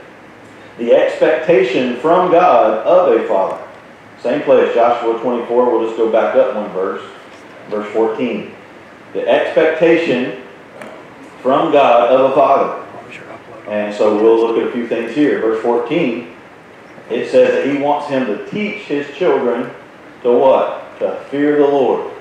the 0.79 0.95
expectation 0.95 1.97
from 1.97 2.31
God 2.31 2.87
of 2.87 3.21
a 3.21 3.27
father. 3.29 3.63
Same 4.21 4.43
place, 4.43 4.75
Joshua 4.75 5.21
24. 5.21 5.71
We'll 5.71 5.87
just 5.87 5.97
go 5.97 6.11
back 6.11 6.35
up 6.35 6.55
one 6.55 6.71
verse, 6.71 7.03
verse 7.69 7.91
14. 7.93 8.53
The 9.13 9.29
expectation 9.29 10.43
from 11.43 11.73
God 11.73 12.11
of 12.11 12.33
a 12.33 12.35
father. 12.35 12.83
And 13.69 13.95
so 13.95 14.17
we'll 14.17 14.39
look 14.39 14.59
at 14.59 14.69
a 14.69 14.73
few 14.73 14.87
things 14.87 15.15
here. 15.15 15.41
Verse 15.41 15.63
14, 15.63 16.35
it 17.11 17.31
says 17.31 17.53
that 17.53 17.73
he 17.75 17.83
wants 17.83 18.09
him 18.09 18.27
to 18.27 18.49
teach 18.51 18.83
his 18.83 19.15
children 19.17 19.71
to 20.23 20.33
what? 20.33 20.99
To 21.01 21.17
fear 21.31 21.59
the 21.59 21.67
Lord. 21.67 22.16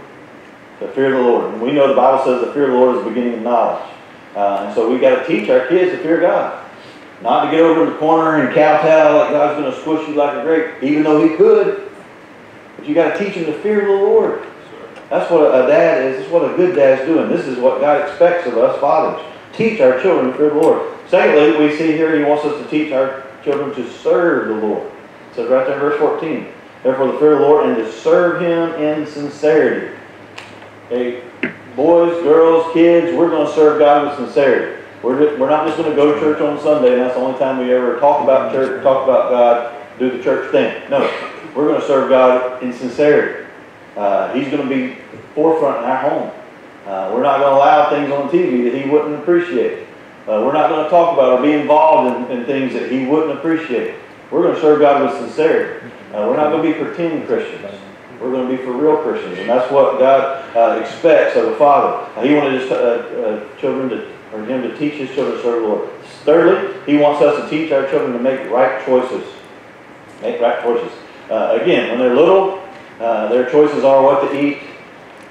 To 0.80 0.88
fear 0.90 1.16
of 1.16 1.24
the 1.24 1.30
Lord. 1.30 1.54
And 1.54 1.62
we 1.62 1.72
know 1.72 1.88
the 1.88 1.96
Bible 1.96 2.24
says 2.26 2.46
the 2.46 2.54
fear 2.54 2.66
of 2.66 2.72
the 2.72 2.78
Lord 2.78 2.98
is 2.98 3.04
the 3.04 3.10
beginning 3.10 3.36
of 3.36 3.42
knowledge. 3.44 3.90
Uh, 4.36 4.66
and 4.66 4.76
so 4.76 4.90
we've 4.90 5.00
got 5.00 5.20
to 5.20 5.28
teach 5.28 5.50
our 5.50 5.68
kids 5.68 5.92
to 5.92 5.98
fear 6.04 6.20
God. 6.20 6.66
Not 7.22 7.46
to 7.46 7.52
get 7.52 7.62
over 7.62 7.86
in 7.86 7.94
the 7.94 7.98
corner 7.98 8.42
and 8.42 8.54
kowtow 8.54 9.18
like 9.18 9.32
God's 9.32 9.62
going 9.62 9.72
to 9.72 9.82
squish 9.82 10.08
you 10.10 10.16
like 10.16 10.36
a 10.36 10.42
grape, 10.44 10.84
even 10.84 11.04
though 11.04 11.26
He 11.28 11.36
could. 11.38 11.90
But 12.76 12.86
you 12.86 12.94
got 12.94 13.18
to 13.18 13.24
teach 13.24 13.36
them 13.36 13.46
to 13.46 13.58
fear 13.60 13.86
the 13.86 13.94
Lord. 13.94 14.46
That's 15.10 15.32
what 15.32 15.44
a 15.44 15.68
dad 15.68 16.04
is. 16.04 16.20
That's 16.20 16.32
what 16.32 16.52
a 16.52 16.56
good 16.58 16.76
dad's 16.76 17.06
doing. 17.06 17.30
This 17.30 17.46
is 17.46 17.58
what 17.58 17.80
God 17.80 18.08
expects 18.08 18.48
of 18.48 18.58
us 18.58 18.80
fathers. 18.82 19.24
Teach 19.54 19.80
our 19.80 20.02
children 20.02 20.32
to 20.32 20.38
fear 20.38 20.50
the 20.50 20.56
Lord. 20.56 20.98
Secondly, 21.08 21.66
we 21.66 21.78
see 21.78 21.94
here 21.94 22.18
He 22.18 22.24
wants 22.24 22.44
us 22.44 22.62
to 22.62 22.70
teach 22.70 22.92
our 22.92 23.24
children 23.44 23.74
to 23.76 23.90
serve 23.90 24.48
the 24.50 24.68
Lord. 24.68 24.88
It 25.32 25.36
says 25.36 25.50
right 25.50 25.66
there 25.66 25.76
in 25.76 25.80
verse 25.80 26.00
14. 26.00 26.48
Therefore, 26.84 27.12
the 27.14 27.20
fear 27.20 27.34
of 27.34 27.40
the 27.40 27.46
Lord 27.46 27.70
and 27.70 27.78
to 27.78 27.92
serve 27.92 28.42
Him 28.42 28.74
in 28.82 29.08
sincerity. 29.08 29.96
Hey, 30.90 31.24
boys, 31.76 32.22
girls, 32.22 32.72
kids, 32.72 33.18
we're 33.18 33.32
going 33.32 33.48
to 33.48 33.54
serve 33.56 33.80
God 33.80 34.06
with 34.06 34.28
sincerity. 34.28 34.84
We're, 35.02 35.36
we're 35.40 35.50
not 35.50 35.66
just 35.66 35.80
going 35.80 35.90
to 35.90 35.96
go 35.96 36.14
to 36.14 36.20
church 36.20 36.40
on 36.42 36.62
Sunday 36.62 36.94
and 36.94 37.02
that's 37.02 37.16
the 37.16 37.22
only 37.22 37.40
time 37.40 37.58
we 37.58 37.74
ever 37.74 38.00
talk 38.00 38.22
about 38.22 38.52
church, 38.52 38.84
talk 38.84 39.04
about 39.04 39.32
God, 39.32 39.98
do 39.98 40.16
the 40.16 40.24
church 40.24 40.52
thing. 40.52 40.88
No, 40.92 41.02
we're 41.56 41.68
going 41.70 41.82
to 41.82 41.88
serve 41.88 42.10
God 42.10 42.62
in 42.62 42.72
sincerity. 42.72 43.50
Uh, 43.98 44.32
he's 44.34 44.48
going 44.50 44.62
to 44.62 44.70
be 44.70 45.00
forefront 45.34 45.80
in 45.80 45.86
our 45.86 46.08
home. 46.08 46.32
Uh, 46.86 47.12
we're 47.16 47.24
not 47.24 47.40
going 47.40 47.50
to 47.50 47.56
allow 47.56 47.90
things 47.90 48.12
on 48.12 48.30
TV 48.30 48.72
that 48.72 48.80
he 48.80 48.88
wouldn't 48.88 49.16
appreciate. 49.16 49.88
Uh, 50.28 50.46
we're 50.46 50.54
not 50.54 50.70
going 50.70 50.84
to 50.84 50.90
talk 50.92 51.14
about 51.14 51.40
or 51.40 51.42
be 51.42 51.54
involved 51.54 52.30
in, 52.30 52.38
in, 52.38 52.46
things 52.46 52.74
that 52.74 52.92
he 52.92 53.08
wouldn't 53.08 53.36
appreciate. 53.36 53.96
We're 54.30 54.44
going 54.44 54.54
to 54.54 54.62
serve 54.62 54.82
God 54.82 55.02
with 55.02 55.20
sincerity. 55.20 55.84
Uh, 56.14 56.28
we're 56.30 56.38
not 56.38 56.52
going 56.52 56.62
to 56.62 56.78
be 56.78 56.86
pretend 56.86 57.26
Christians. 57.26 57.82
We're 58.22 58.32
going 58.32 58.50
to 58.50 58.58
be 58.58 58.64
for 58.64 58.72
real 58.72 58.98
Christians, 58.98 59.38
and 59.40 59.50
that's 59.50 59.72
what 59.72 60.00
God 60.00 60.56
uh, 60.56 60.82
expects 60.82 61.36
of 61.36 61.46
a 61.48 61.56
father. 61.58 62.10
Uh, 62.16 62.24
he 62.24 62.34
wanted 62.34 62.62
his 62.62 62.70
children 63.60 63.90
to 63.90 64.16
for 64.36 64.46
him 64.46 64.62
to 64.64 64.78
teach 64.78 64.96
his 64.96 65.10
children 65.12 65.38
to 65.38 65.44
serve 65.44 65.62
the 65.62 65.68
Lord. 65.68 65.90
Thirdly, 66.24 66.82
he 66.86 66.98
wants 66.98 67.22
us 67.22 67.42
to 67.42 67.50
teach 67.50 67.72
our 67.72 67.88
children 67.90 68.14
to 68.14 68.20
make 68.20 68.50
right 68.50 68.86
choices. 68.86 69.26
Make 70.22 70.42
right 70.42 70.62
choices. 70.62 70.92
Uh, 71.30 71.58
again, 71.62 71.90
when 71.90 72.00
they're 72.00 72.16
little, 72.16 72.62
uh, 73.00 73.28
their 73.28 73.50
choices 73.50 73.84
are 73.84 74.04
what 74.04 74.30
to 74.30 74.40
eat, 74.40 74.60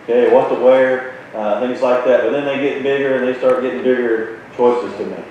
okay, 0.04 0.32
what 0.32 0.48
to 0.48 0.54
wear, 0.54 1.18
uh, 1.34 1.60
things 1.60 1.82
like 1.82 2.04
that. 2.06 2.22
But 2.22 2.30
then 2.30 2.44
they 2.46 2.58
get 2.58 2.82
bigger 2.82 3.16
and 3.16 3.26
they 3.26 3.38
start 3.38 3.62
getting 3.62 3.82
bigger 3.82 4.40
choices 4.56 4.96
to 4.98 5.06
make. 5.06 5.24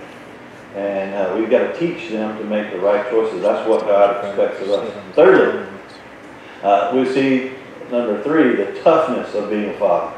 And 0.75 1.13
uh, 1.13 1.35
we've 1.37 1.49
got 1.49 1.73
to 1.73 1.79
teach 1.79 2.09
them 2.09 2.37
to 2.37 2.43
make 2.43 2.71
the 2.71 2.79
right 2.79 3.09
choices. 3.09 3.41
That's 3.41 3.67
what 3.67 3.81
God 3.81 4.25
expects 4.25 4.61
of 4.61 4.69
us. 4.69 4.93
Thirdly, 5.13 5.72
uh, 6.63 6.91
we 6.95 7.05
see 7.13 7.51
number 7.91 8.23
three, 8.23 8.55
the 8.55 8.79
toughness 8.81 9.35
of 9.35 9.49
being 9.49 9.69
a 9.69 9.77
father. 9.77 10.17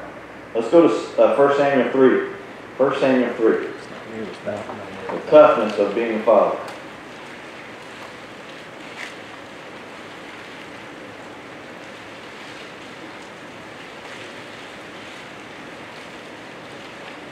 Let's 0.54 0.70
go 0.70 0.88
to 0.88 0.94
1 0.94 1.52
uh, 1.52 1.58
Samuel 1.58 1.92
3. 1.92 2.30
1 2.78 3.00
Samuel 3.00 3.34
3. 3.34 3.68
The 4.46 5.22
toughness 5.30 5.78
of 5.80 5.94
being 5.96 6.20
a 6.20 6.24
father. 6.24 6.58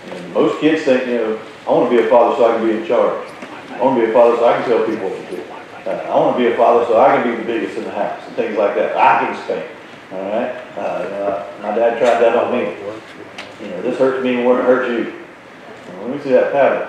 And 0.10 0.34
most 0.34 0.60
kids 0.60 0.84
think, 0.84 1.08
you 1.08 1.16
know, 1.16 1.42
I 1.68 1.72
want 1.72 1.92
to 1.92 1.98
be 1.98 2.04
a 2.04 2.10
father 2.10 2.36
so 2.36 2.52
I 2.52 2.58
can 2.58 2.68
be 2.68 2.78
in 2.78 2.86
charge. 2.86 3.30
I 3.70 3.82
want 3.82 3.98
to 3.98 4.06
be 4.06 4.12
a 4.12 4.14
father 4.14 4.36
so 4.38 4.46
I 4.46 4.60
can 4.60 4.70
tell 4.70 4.86
people 4.86 5.10
what 5.10 5.30
to 5.30 5.36
do. 5.38 5.53
Uh, 5.86 5.90
I 5.90 6.16
want 6.16 6.38
to 6.38 6.44
be 6.44 6.54
a 6.54 6.56
father 6.56 6.86
so 6.86 7.00
I 7.00 7.16
can 7.16 7.30
be 7.30 7.36
the 7.36 7.46
biggest 7.46 7.78
in 7.78 7.84
the 7.84 7.92
house 7.92 8.26
and 8.26 8.36
things 8.36 8.58
like 8.58 8.76
that. 8.76 8.96
I 8.96 9.26
can 9.26 9.44
spank. 9.44 9.70
All 10.14 10.22
right? 10.22 10.56
Uh, 10.78 10.82
uh, 10.82 11.62
my 11.62 11.76
dad 11.76 11.98
tried 12.00 12.22
that 12.22 12.36
on 12.38 12.54
me. 12.54 12.72
you 13.62 13.70
know, 13.70 13.82
this 13.82 13.98
hurts 13.98 14.24
me 14.24 14.36
than 14.36 14.46
it 14.46 14.64
hurts 14.64 14.90
you. 14.90 15.26
Well, 15.88 16.08
let 16.08 16.18
me 16.18 16.24
see 16.24 16.30
that 16.30 16.54
paddle. 16.54 16.88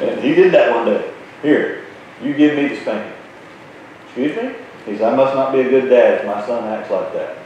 and 0.08 0.20
he 0.24 0.34
did 0.34 0.54
that 0.54 0.74
one 0.74 0.86
day. 0.86 1.12
Here, 1.42 1.84
you 2.22 2.32
give 2.32 2.56
me 2.56 2.68
the 2.68 2.80
spanking. 2.80 3.12
Excuse 4.06 4.36
me? 4.36 4.54
He 4.86 4.96
said, 4.96 5.12
I 5.12 5.16
must 5.16 5.34
not 5.34 5.52
be 5.52 5.60
a 5.60 5.68
good 5.68 5.90
dad 5.90 6.20
if 6.20 6.26
my 6.26 6.44
son 6.46 6.64
acts 6.64 6.90
like 6.90 7.12
that. 7.12 7.36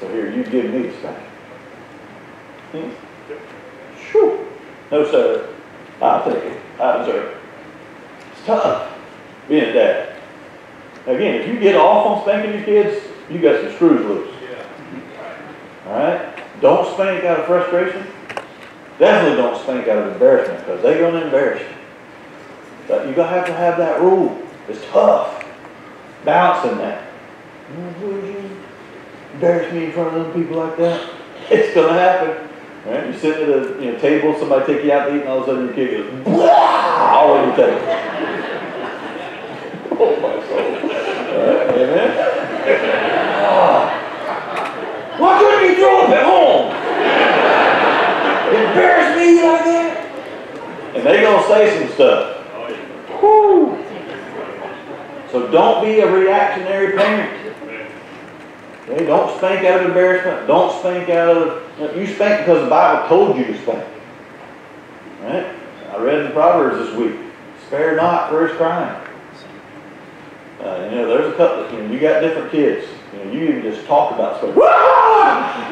So 0.00 0.08
here, 0.12 0.30
you 0.30 0.44
give 0.44 0.66
me 0.70 0.82
the 0.82 0.96
spanking. 0.98 1.30
Hmm. 2.72 2.90
Shoo. 4.10 4.46
No, 4.90 5.10
sir. 5.10 5.48
I'll 6.02 6.24
take 6.24 6.44
it. 6.44 6.60
I 6.78 6.98
deserve 6.98 7.36
it. 7.36 7.39
It's 8.40 8.46
tough 8.46 8.90
being 9.48 9.64
a 9.64 9.72
dad. 9.72 10.16
Again, 11.06 11.42
if 11.42 11.48
you 11.48 11.60
get 11.60 11.76
off 11.76 12.06
on 12.06 12.22
spanking 12.22 12.54
your 12.54 12.64
kids, 12.64 13.06
you 13.28 13.38
got 13.38 13.62
some 13.62 13.74
screws 13.74 14.06
loose. 14.06 14.34
All 15.86 15.92
right? 15.92 16.42
Don't 16.62 16.90
spank 16.94 17.24
out 17.24 17.40
of 17.40 17.46
frustration. 17.46 18.06
Definitely 18.98 19.36
don't 19.36 19.60
spank 19.62 19.88
out 19.88 19.98
of 19.98 20.12
embarrassment 20.12 20.60
because 20.60 20.82
they're 20.82 20.98
going 20.98 21.14
to 21.14 21.24
embarrass 21.24 21.60
you. 21.60 21.76
But 22.88 23.04
you're 23.04 23.14
going 23.14 23.28
to 23.28 23.36
have 23.36 23.46
to 23.46 23.54
have 23.54 23.76
that 23.76 24.00
rule. 24.00 24.40
It's 24.68 24.84
tough. 24.86 25.44
Balancing 26.24 26.78
that. 26.78 27.10
Would 27.76 28.24
you 28.26 28.50
embarrass 29.34 29.72
me 29.72 29.86
in 29.86 29.92
front 29.92 30.16
of 30.16 30.26
other 30.26 30.32
people 30.32 30.56
like 30.56 30.76
that? 30.78 31.10
It's 31.50 31.74
going 31.74 31.92
to 31.92 31.98
happen. 31.98 32.48
All 32.86 32.92
right? 32.92 33.06
You 33.08 33.18
sit 33.18 33.40
at 33.40 33.48
a 33.48 33.82
you 33.82 33.92
know, 33.92 33.98
table, 33.98 34.38
somebody 34.38 34.72
take 34.72 34.84
you 34.84 34.92
out 34.92 35.08
to 35.08 35.16
eat, 35.16 35.20
and 35.22 35.28
all 35.28 35.38
of 35.38 35.44
a 35.44 35.46
sudden 35.46 35.64
your 35.64 35.74
kid 35.74 36.12
goes, 36.12 36.24
Blah! 36.24 36.90
all 37.10 37.32
over 37.32 37.50
the 37.50 37.56
table. 37.56 38.29
Oh 40.00 40.16
my 40.20 40.34
soul. 40.48 40.90
Amen? 41.80 42.10
Why 45.20 45.38
couldn't 45.38 45.68
you 45.68 45.76
throw 45.76 46.02
up 46.04 46.10
at 46.10 46.24
home? 46.24 46.66
Embarrass 48.54 49.16
me 49.16 49.42
like 49.42 49.64
that? 49.64 50.96
And 50.96 51.06
they 51.06 51.22
gonna 51.22 51.46
say 51.46 51.78
some 51.78 51.92
stuff. 51.94 52.36
Whew. 53.20 53.84
So 55.30 55.50
don't 55.52 55.84
be 55.84 56.00
a 56.00 56.10
reactionary 56.10 56.96
parent. 56.96 57.40
Okay, 58.88 59.06
don't 59.06 59.36
spank 59.36 59.64
out 59.66 59.82
of 59.82 59.86
embarrassment. 59.86 60.48
Don't 60.48 60.76
spank 60.80 61.08
out 61.10 61.36
of, 61.36 61.96
you 61.96 62.06
spank 62.06 62.40
because 62.40 62.64
the 62.64 62.70
Bible 62.70 63.08
told 63.08 63.36
you 63.36 63.44
to 63.44 63.62
spank. 63.62 63.86
Right? 65.22 65.54
I 65.90 65.98
read 65.98 66.26
in 66.26 66.32
Proverbs 66.32 66.78
this 66.78 66.96
week, 66.96 67.14
spare 67.66 67.94
not 67.94 68.30
for 68.30 68.48
his 68.48 68.56
crime. 68.56 68.99
Uh, 70.62 70.88
you 70.90 70.96
know, 70.96 71.08
there's 71.08 71.32
a 71.32 71.36
couple, 71.36 71.72
you 71.72 71.84
know, 71.84 71.92
you 71.92 71.98
got 71.98 72.20
different 72.20 72.50
kids. 72.52 72.86
You 73.12 73.18
know, 73.24 73.32
you 73.32 73.48
even 73.48 73.62
just 73.62 73.86
talk 73.86 74.12
about 74.12 74.38
stuff. 74.38 74.56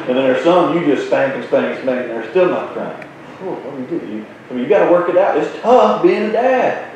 And 0.09 0.17
then 0.17 0.25
there's 0.25 0.43
some 0.43 0.75
you 0.75 0.83
just 0.85 1.07
spank 1.07 1.35
and 1.35 1.43
spank 1.45 1.65
and 1.65 1.83
spank 1.83 2.01
and 2.01 2.09
they're 2.09 2.29
still 2.31 2.49
not 2.49 2.73
crying. 2.73 3.07
Oh, 3.41 3.53
what 3.53 3.75
do 3.75 3.95
you 3.95 3.99
do? 3.99 4.07
You, 4.07 4.25
I 4.49 4.53
mean, 4.53 4.63
you 4.63 4.69
got 4.69 4.85
to 4.85 4.91
work 4.91 5.07
it 5.07 5.17
out. 5.17 5.37
It's 5.37 5.61
tough 5.61 6.01
being 6.01 6.23
a 6.23 6.31
dad. 6.31 6.91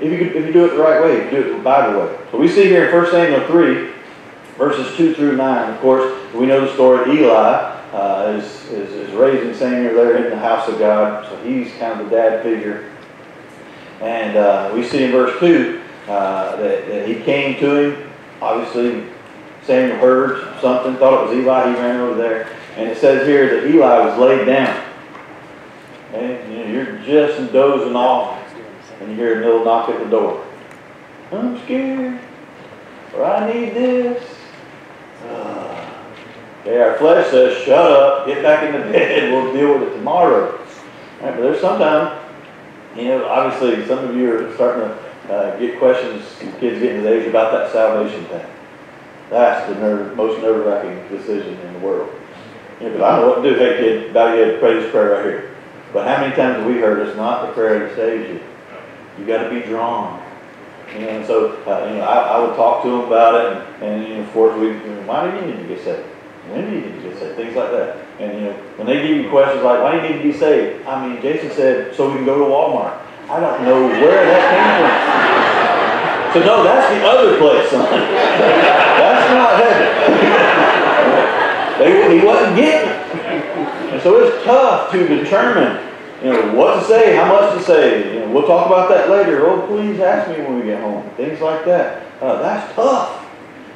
If 0.00 0.12
you, 0.12 0.26
if 0.28 0.46
you 0.46 0.52
do 0.52 0.66
it 0.66 0.76
the 0.76 0.78
right 0.78 1.02
way, 1.02 1.28
do 1.30 1.38
it 1.38 1.62
the 1.62 1.98
way. 1.98 2.18
So 2.30 2.38
we 2.38 2.48
see 2.48 2.64
here 2.64 2.86
in 2.86 2.94
1 2.94 3.10
Samuel 3.10 3.46
3, 3.48 3.90
verses 4.56 4.96
2 4.96 5.14
through 5.14 5.36
9. 5.36 5.74
Of 5.74 5.80
course, 5.80 6.14
we 6.34 6.46
know 6.46 6.64
the 6.64 6.72
story 6.74 7.18
Eli 7.18 7.34
uh, 7.92 8.36
is, 8.38 8.44
is, 8.70 8.92
is 8.92 9.14
raising 9.14 9.54
Samuel 9.54 9.94
there 9.94 10.24
in 10.24 10.30
the 10.30 10.38
house 10.38 10.68
of 10.68 10.78
God. 10.78 11.28
So 11.28 11.36
he's 11.42 11.72
kind 11.78 12.00
of 12.00 12.10
the 12.10 12.16
dad 12.16 12.42
figure. 12.44 12.92
And 14.00 14.36
uh, 14.36 14.70
we 14.72 14.84
see 14.86 15.02
in 15.02 15.10
verse 15.10 15.38
2 15.40 15.83
uh, 16.08 16.56
that, 16.56 16.86
that 16.86 17.08
he 17.08 17.16
came 17.16 17.58
to 17.60 17.76
him. 17.76 18.10
Obviously, 18.40 19.06
Samuel 19.62 19.98
heard 19.98 20.60
something, 20.60 20.96
thought 20.96 21.24
it 21.24 21.28
was 21.28 21.38
Eli. 21.38 21.70
He 21.70 21.80
ran 21.80 22.00
over 22.00 22.14
there. 22.16 22.48
And 22.76 22.88
it 22.88 22.98
says 22.98 23.26
here 23.26 23.60
that 23.60 23.70
Eli 23.70 24.04
was 24.04 24.18
laid 24.18 24.44
down. 24.46 24.84
Okay? 26.12 26.66
You 26.68 26.74
you're 26.74 26.98
just 26.98 27.52
dozing 27.52 27.96
off, 27.96 28.38
and 29.00 29.10
you 29.10 29.16
hear 29.16 29.42
a 29.42 29.46
little 29.46 29.64
knock 29.64 29.88
at 29.88 29.98
the 29.98 30.10
door. 30.10 30.44
I'm 31.32 31.58
scared. 31.64 32.20
Or 33.14 33.24
I 33.24 33.52
need 33.52 33.74
this. 33.74 34.22
Uh, 35.24 35.90
okay, 36.60 36.80
our 36.80 36.98
flesh 36.98 37.30
says, 37.30 37.64
shut 37.64 37.90
up, 37.90 38.26
get 38.26 38.42
back 38.42 38.64
in 38.64 38.72
the 38.72 38.78
bed, 38.92 39.32
we'll 39.32 39.52
deal 39.52 39.78
with 39.78 39.88
it 39.88 39.96
tomorrow. 39.96 40.58
Right, 41.20 41.34
but 41.34 41.40
there's 41.40 41.60
sometimes, 41.60 42.20
you 42.96 43.04
know, 43.04 43.26
obviously 43.26 43.86
some 43.86 44.04
of 44.04 44.14
you 44.16 44.34
are 44.36 44.54
starting 44.54 44.88
to 44.88 45.03
uh, 45.30 45.56
get 45.58 45.78
questions, 45.78 46.24
from 46.32 46.52
kids 46.60 46.80
getting 46.80 46.98
to 46.98 47.02
the 47.02 47.20
age 47.20 47.28
about 47.28 47.52
that 47.52 47.72
salvation 47.72 48.24
thing. 48.26 48.46
That's 49.30 49.68
the 49.68 50.14
most 50.14 50.40
nerve-wracking 50.42 51.16
decision 51.16 51.58
in 51.58 51.72
the 51.72 51.78
world. 51.80 52.10
You 52.80 52.90
know, 52.90 53.04
I 53.04 53.20
know 53.20 53.28
what 53.28 53.42
to 53.42 53.50
do. 53.50 53.56
Hey, 53.56 53.78
kid, 53.78 54.14
bow 54.14 54.34
your 54.34 54.46
head, 54.46 54.60
pray 54.60 54.74
this 54.74 54.90
prayer 54.90 55.12
right 55.14 55.24
here. 55.24 55.56
But 55.92 56.06
how 56.06 56.20
many 56.20 56.34
times 56.34 56.58
have 56.58 56.66
we 56.66 56.74
heard 56.74 57.06
it's 57.06 57.16
not 57.16 57.46
the 57.46 57.52
prayer 57.52 57.86
that 57.86 57.96
saves 57.96 58.28
you? 58.28 58.40
You 59.18 59.26
got 59.26 59.44
to 59.44 59.50
be 59.50 59.60
drawn. 59.60 60.20
You 60.92 61.00
know, 61.00 61.08
and 61.08 61.26
so 61.26 61.52
uh, 61.66 61.88
you 61.88 61.96
know, 61.96 62.02
I, 62.02 62.36
I, 62.36 62.40
would 62.40 62.56
talk 62.56 62.82
to 62.82 62.90
them 62.90 63.00
about 63.00 63.34
it, 63.34 63.66
and, 63.80 63.82
and 63.82 64.08
you 64.08 64.14
know, 64.16 64.22
of 64.22 64.32
course, 64.32 64.58
we, 64.58 64.68
you 64.68 64.74
know, 64.74 65.02
why 65.06 65.30
do 65.30 65.36
you 65.36 65.52
need 65.52 65.62
to 65.62 65.68
get 65.68 65.82
saved? 65.82 66.06
When 66.50 66.68
do 66.68 66.76
you 66.76 66.82
need 66.82 67.02
to 67.02 67.08
get 67.08 67.18
saved? 67.18 67.36
Things 67.36 67.56
like 67.56 67.70
that. 67.70 67.96
And 68.20 68.38
you 68.38 68.44
know, 68.46 68.52
when 68.76 68.86
they 68.86 69.06
give 69.06 69.16
you 69.16 69.30
questions 69.30 69.64
like, 69.64 69.82
why 69.82 69.92
do 69.92 70.06
you 70.06 70.14
need 70.14 70.22
to 70.22 70.32
be 70.32 70.38
saved? 70.38 70.86
I 70.86 71.08
mean, 71.08 71.22
Jason 71.22 71.50
said, 71.52 71.94
so 71.94 72.10
we 72.10 72.16
can 72.16 72.24
go 72.24 72.38
to 72.38 72.44
Walmart. 72.44 73.03
I 73.30 73.40
don't 73.40 73.64
know 73.64 73.88
where 73.88 74.24
that 74.26 74.44
came 74.52 74.68
from. 74.80 76.34
So 76.34 76.40
no, 76.44 76.64
that's 76.64 76.90
the 76.92 77.00
other 77.06 77.38
place, 77.38 77.70
son. 77.70 77.84
that's 77.84 79.30
not 79.32 79.56
heaven. 79.62 79.88
they, 81.78 82.18
he 82.18 82.24
wasn't 82.24 82.56
getting 82.56 82.90
it. 82.90 82.96
And 83.92 84.02
so 84.02 84.18
it's 84.24 84.44
tough 84.44 84.90
to 84.92 85.06
determine 85.06 85.84
you 86.22 86.32
know, 86.32 86.54
what 86.54 86.80
to 86.80 86.86
say, 86.86 87.16
how 87.16 87.26
much 87.26 87.56
to 87.56 87.62
say. 87.64 88.14
You 88.14 88.20
know, 88.20 88.32
we'll 88.32 88.46
talk 88.46 88.66
about 88.66 88.88
that 88.88 89.10
later. 89.10 89.46
Oh, 89.46 89.66
please 89.66 90.00
ask 90.00 90.28
me 90.30 90.44
when 90.44 90.58
we 90.58 90.64
get 90.64 90.80
home. 90.80 91.08
Things 91.16 91.40
like 91.40 91.64
that. 91.66 92.02
Uh, 92.20 92.42
that's 92.42 92.74
tough. 92.74 93.26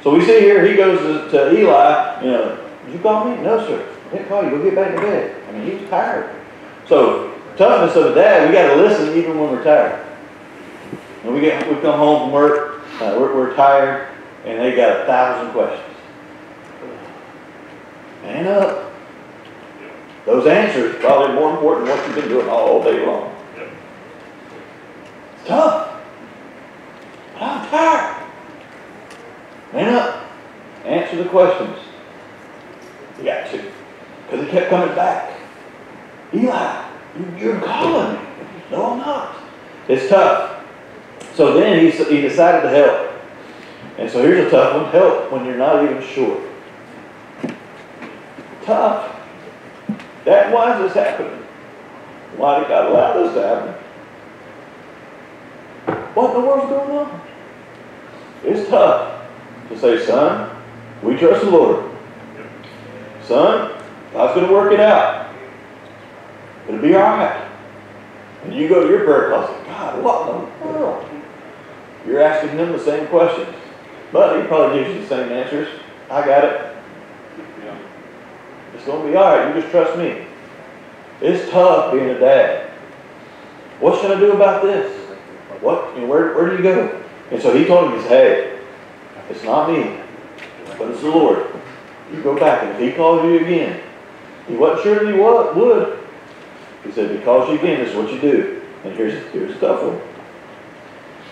So 0.03 0.13
we 0.13 0.25
see 0.25 0.39
here, 0.39 0.65
he 0.65 0.75
goes 0.75 0.99
to, 0.99 1.31
to, 1.31 1.57
Eli, 1.57 2.23
you 2.23 2.31
know, 2.31 2.67
did 2.85 2.93
you 2.93 2.99
call 2.99 3.25
me? 3.25 3.41
No, 3.43 3.65
sir. 3.67 3.95
I 4.07 4.13
didn't 4.13 4.27
call 4.27 4.43
you. 4.43 4.49
Go 4.49 4.63
get 4.63 4.75
back 4.75 4.95
to 4.95 5.01
bed. 5.01 5.35
I 5.47 5.51
mean, 5.51 5.79
he's 5.79 5.89
tired. 5.89 6.35
So, 6.87 7.28
toughness 7.59 7.93
of 7.97 8.13
a 8.13 8.15
dad, 8.15 8.47
we 8.47 8.53
got 8.53 8.73
to 8.73 8.81
listen 8.81 9.17
even 9.17 9.37
when 9.37 9.51
we're 9.51 9.63
tired. 9.63 10.05
And 11.23 11.33
we 11.33 11.41
get, 11.41 11.67
we 11.67 11.75
come 11.81 11.99
home 11.99 12.21
from 12.21 12.31
work, 12.31 12.81
uh, 13.01 13.17
we're, 13.19 13.35
we're 13.35 13.53
tired, 13.53 14.07
and 14.45 14.61
they 14.61 14.73
got 14.75 15.01
a 15.01 15.05
thousand 15.05 15.51
questions. 15.51 15.97
Man 18.23 18.47
up. 18.47 18.93
Those 20.25 20.47
answers 20.47 20.95
are 20.95 20.99
probably 20.99 21.35
more 21.35 21.51
important 21.51 21.87
than 21.87 21.97
what 21.97 22.07
you've 22.07 22.15
been 22.15 22.29
doing 22.29 22.47
all 22.47 22.81
day 22.81 23.05
long. 23.05 23.35
It's 23.57 25.47
tough. 25.47 26.01
But 27.33 27.41
I'm 27.41 27.69
tired. 27.69 28.27
Man 29.73 29.93
up. 29.95 30.31
Answer 30.85 31.23
the 31.23 31.29
questions. 31.29 31.77
You 33.17 33.25
got 33.25 33.51
to. 33.51 33.71
Because 34.25 34.45
he 34.45 34.51
kept 34.51 34.69
coming 34.69 34.95
back. 34.95 35.37
Eli, 36.33 36.88
you're 37.37 37.59
calling 37.59 38.13
me. 38.13 38.19
No, 38.71 38.91
I'm 38.91 38.99
not. 38.99 39.35
It's 39.87 40.09
tough. 40.09 40.63
So 41.33 41.53
then 41.53 41.79
he, 41.79 41.91
he 41.91 42.21
decided 42.21 42.61
to 42.61 42.69
help. 42.69 43.11
And 43.97 44.09
so 44.09 44.21
here's 44.21 44.47
a 44.47 44.49
tough 44.49 44.75
one. 44.75 44.91
Help 44.91 45.31
when 45.31 45.45
you're 45.45 45.57
not 45.57 45.83
even 45.83 46.01
sure. 46.01 46.41
Tough. 48.63 49.15
That 50.25 50.53
why 50.53 50.85
is 50.85 50.93
happening? 50.93 51.43
Why 52.37 52.59
did 52.59 52.67
God 52.67 52.91
allow 52.91 53.23
this 53.23 53.33
to 53.33 53.41
happen? 53.41 53.73
What 56.13 56.35
in 56.35 56.41
the 56.41 56.47
world's 56.47 56.69
going 56.69 56.91
on? 56.91 57.21
It's 58.43 58.69
tough 58.69 59.27
to 59.69 59.79
say, 59.79 60.05
son, 60.05 60.55
we 61.03 61.17
trust 61.17 61.43
the 61.43 61.51
Lord. 61.51 61.91
Son, 63.23 63.71
God's 64.13 64.35
going 64.35 64.47
to 64.47 64.53
work 64.53 64.71
it 64.73 64.79
out. 64.79 65.18
It'll 66.69 66.81
be 66.81 66.93
all 66.95 67.17
right. 67.17 67.49
And 68.43 68.53
you 68.53 68.69
go 68.69 68.83
to 68.83 68.89
your 68.89 69.03
prayer 69.03 69.29
closet, 69.29 69.65
God, 69.65 70.03
what 70.03 70.29
in 70.29 70.67
the 70.67 70.73
world? 70.77 71.05
You're 72.05 72.21
asking 72.21 72.57
him 72.57 72.71
the 72.71 72.79
same 72.79 73.07
questions. 73.07 73.53
But 74.11 74.39
he 74.39 74.47
probably 74.47 74.79
gives 74.79 74.95
you 74.95 75.01
the 75.01 75.07
same 75.07 75.31
answers. 75.31 75.67
I 76.11 76.25
got 76.25 76.45
it. 76.45 76.75
It's 78.75 78.85
going 78.85 79.03
to 79.03 79.11
be 79.11 79.17
all 79.17 79.35
right. 79.35 79.53
You 79.53 79.61
just 79.61 79.71
trust 79.71 79.97
me. 79.97 80.25
It's 81.21 81.49
tough 81.51 81.91
being 81.91 82.09
a 82.09 82.19
dad. 82.19 82.69
What 83.79 83.99
should 83.99 84.15
I 84.15 84.19
do 84.19 84.33
about 84.33 84.61
this? 84.61 84.95
What? 85.61 85.95
You 85.95 86.01
know, 86.01 86.07
where, 86.07 86.35
where 86.35 86.49
do 86.49 86.55
you 86.55 86.63
go? 86.63 87.03
And 87.31 87.41
so 87.41 87.55
he 87.55 87.65
told 87.65 87.91
him, 87.91 87.97
he 87.99 88.07
said, 88.07 88.09
hey, 88.09 88.59
it's 89.29 89.43
not 89.43 89.69
me, 89.69 89.99
but 90.77 90.89
it's 90.89 91.01
the 91.01 91.09
Lord. 91.09 91.45
You 92.13 92.23
go 92.23 92.39
back, 92.39 92.63
and 92.63 92.71
if 92.71 92.79
he 92.79 92.95
calls 92.95 93.23
you 93.23 93.39
again, 93.39 93.81
he 94.47 94.55
wasn't 94.55 94.83
sure 94.83 94.95
that 94.95 95.13
he 95.13 95.19
would. 95.19 95.98
He 96.89 96.95
said, 96.95 97.23
calls 97.23 97.47
you 97.49 97.59
again, 97.59 97.81
this 97.81 97.91
is 97.91 97.95
what 97.95 98.11
you 98.11 98.19
do. 98.19 98.63
And 98.83 98.95
here's, 98.95 99.31
here's 99.31 99.55
a 99.55 99.59
tough 99.59 99.83
one. 99.83 100.01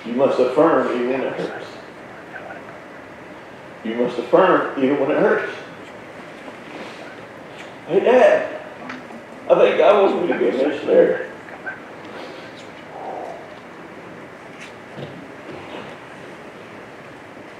You 0.05 0.13
must 0.13 0.39
affirm 0.39 0.95
even 0.95 1.13
when 1.13 1.21
it 1.21 1.33
hurts. 1.33 1.65
You 3.83 3.95
must 3.95 4.19
affirm 4.19 4.77
even 4.83 4.99
when 4.99 5.09
it 5.09 5.17
hurts. 5.17 5.51
Hey, 7.87 8.01
Dad, 8.01 8.61
I 9.49 9.55
think 9.55 9.79
God 9.79 10.03
wants 10.03 10.21
me 10.21 10.27
to 10.31 10.37
be 10.37 10.49
a 10.49 10.67
missionary. 10.67 11.25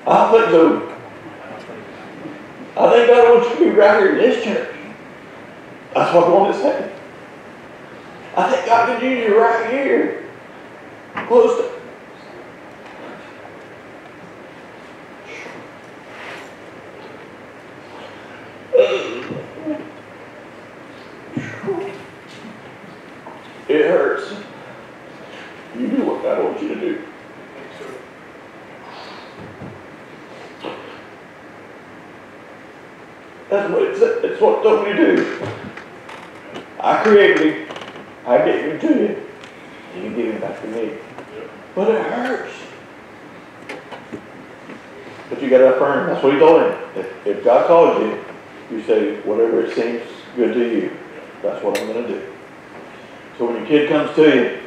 I 0.06 0.32
think 0.32 0.52
so. 0.52 0.96
I 2.78 2.94
think 2.94 3.08
God 3.08 3.34
wants 3.34 3.50
you 3.50 3.66
to 3.66 3.72
be 3.72 3.76
right 3.76 4.00
here 4.00 4.12
in 4.12 4.18
this 4.20 4.44
church. 4.44 4.76
That's 5.96 6.14
what 6.14 6.26
I 6.26 6.30
want 6.30 6.54
to 6.54 6.62
say. 6.62 6.87
I 8.38 8.52
think 8.52 8.72
I 8.72 8.86
can 8.86 9.04
use 9.04 9.28
you 9.28 9.42
right 9.42 9.72
here. 9.72 10.30
Close 11.28 11.58
to. 11.58 11.78
It 23.68 23.88
hurts. 23.88 24.34
You 25.76 25.88
do 25.88 26.06
what 26.06 26.22
God 26.22 26.44
wants 26.44 26.62
you 26.62 26.70
to 26.70 26.80
do. 26.80 27.08
That's 33.50 33.72
what 33.72 33.82
it 33.82 33.98
said. 33.98 34.24
It's 34.26 34.40
what 34.40 34.60
it 34.60 34.64
told 34.64 34.88
me 34.88 34.94
to 34.94 35.16
do. 35.16 35.48
I 36.80 37.04
created 37.04 37.40
him. 37.40 37.78
I 38.28 38.38
gave 38.44 38.66
him 38.66 38.80
to 38.82 38.88
you. 38.88 39.24
And 39.94 40.04
you 40.04 40.16
give 40.16 40.34
him 40.34 40.42
back 40.42 40.62
to 40.62 40.68
me. 40.68 40.98
But 41.74 41.96
it 41.96 42.02
hurts. 42.02 42.54
But 45.30 45.42
you 45.42 45.50
gotta 45.50 45.76
affirm. 45.76 46.08
That's 46.08 46.24
what 46.24 46.34
he 46.34 46.40
told 46.40 46.62
him. 46.62 46.80
If, 46.96 47.28
if 47.28 47.44
God 47.44 47.68
calls 47.68 48.02
you, 48.02 48.24
you 48.70 48.77
say, 48.88 49.20
whatever 49.22 49.66
it 49.66 49.76
seems 49.76 50.02
good 50.36 50.54
to 50.54 50.60
you. 50.60 50.92
That's 51.44 51.64
what 51.64 51.78
I'm 51.78 51.88
gonna 51.88 52.08
do. 52.08 52.22
So 53.38 53.46
when 53.46 53.58
your 53.58 53.66
kid 53.68 53.90
comes 53.90 54.16
to 54.16 54.24
you, 54.24 54.60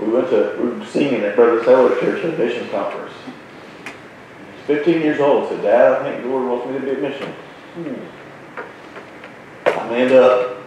we 0.00 0.12
went 0.12 0.28
to, 0.30 0.56
we 0.60 0.70
were 0.70 0.84
singing 0.86 1.22
at 1.22 1.36
Brother 1.36 1.64
Taylor 1.64 1.98
Church 2.00 2.24
at 2.24 2.34
a 2.34 2.36
missions 2.36 2.70
conference. 2.70 3.12
He's 3.86 4.66
15 4.66 5.00
years 5.00 5.20
old. 5.20 5.48
Said, 5.48 5.62
Dad, 5.62 5.92
I 5.92 6.02
think 6.10 6.22
the 6.22 6.28
Lord 6.28 6.48
wants 6.48 6.66
me 6.66 6.74
to 6.74 6.80
be 6.80 6.90
a 6.90 7.08
missionary. 7.08 7.34
I 9.66 9.88
manned 9.88 10.12
up. 10.12 10.58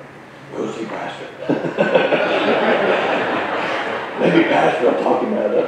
Go 0.56 0.72
see 0.72 0.86
Pastor. 0.86 1.28
Maybe 4.20 4.44
Pastor 4.46 4.92
will 4.92 5.04
talk 5.04 5.22
him 5.22 5.34
out 5.34 5.46
of 5.46 5.54
it. 5.54 5.68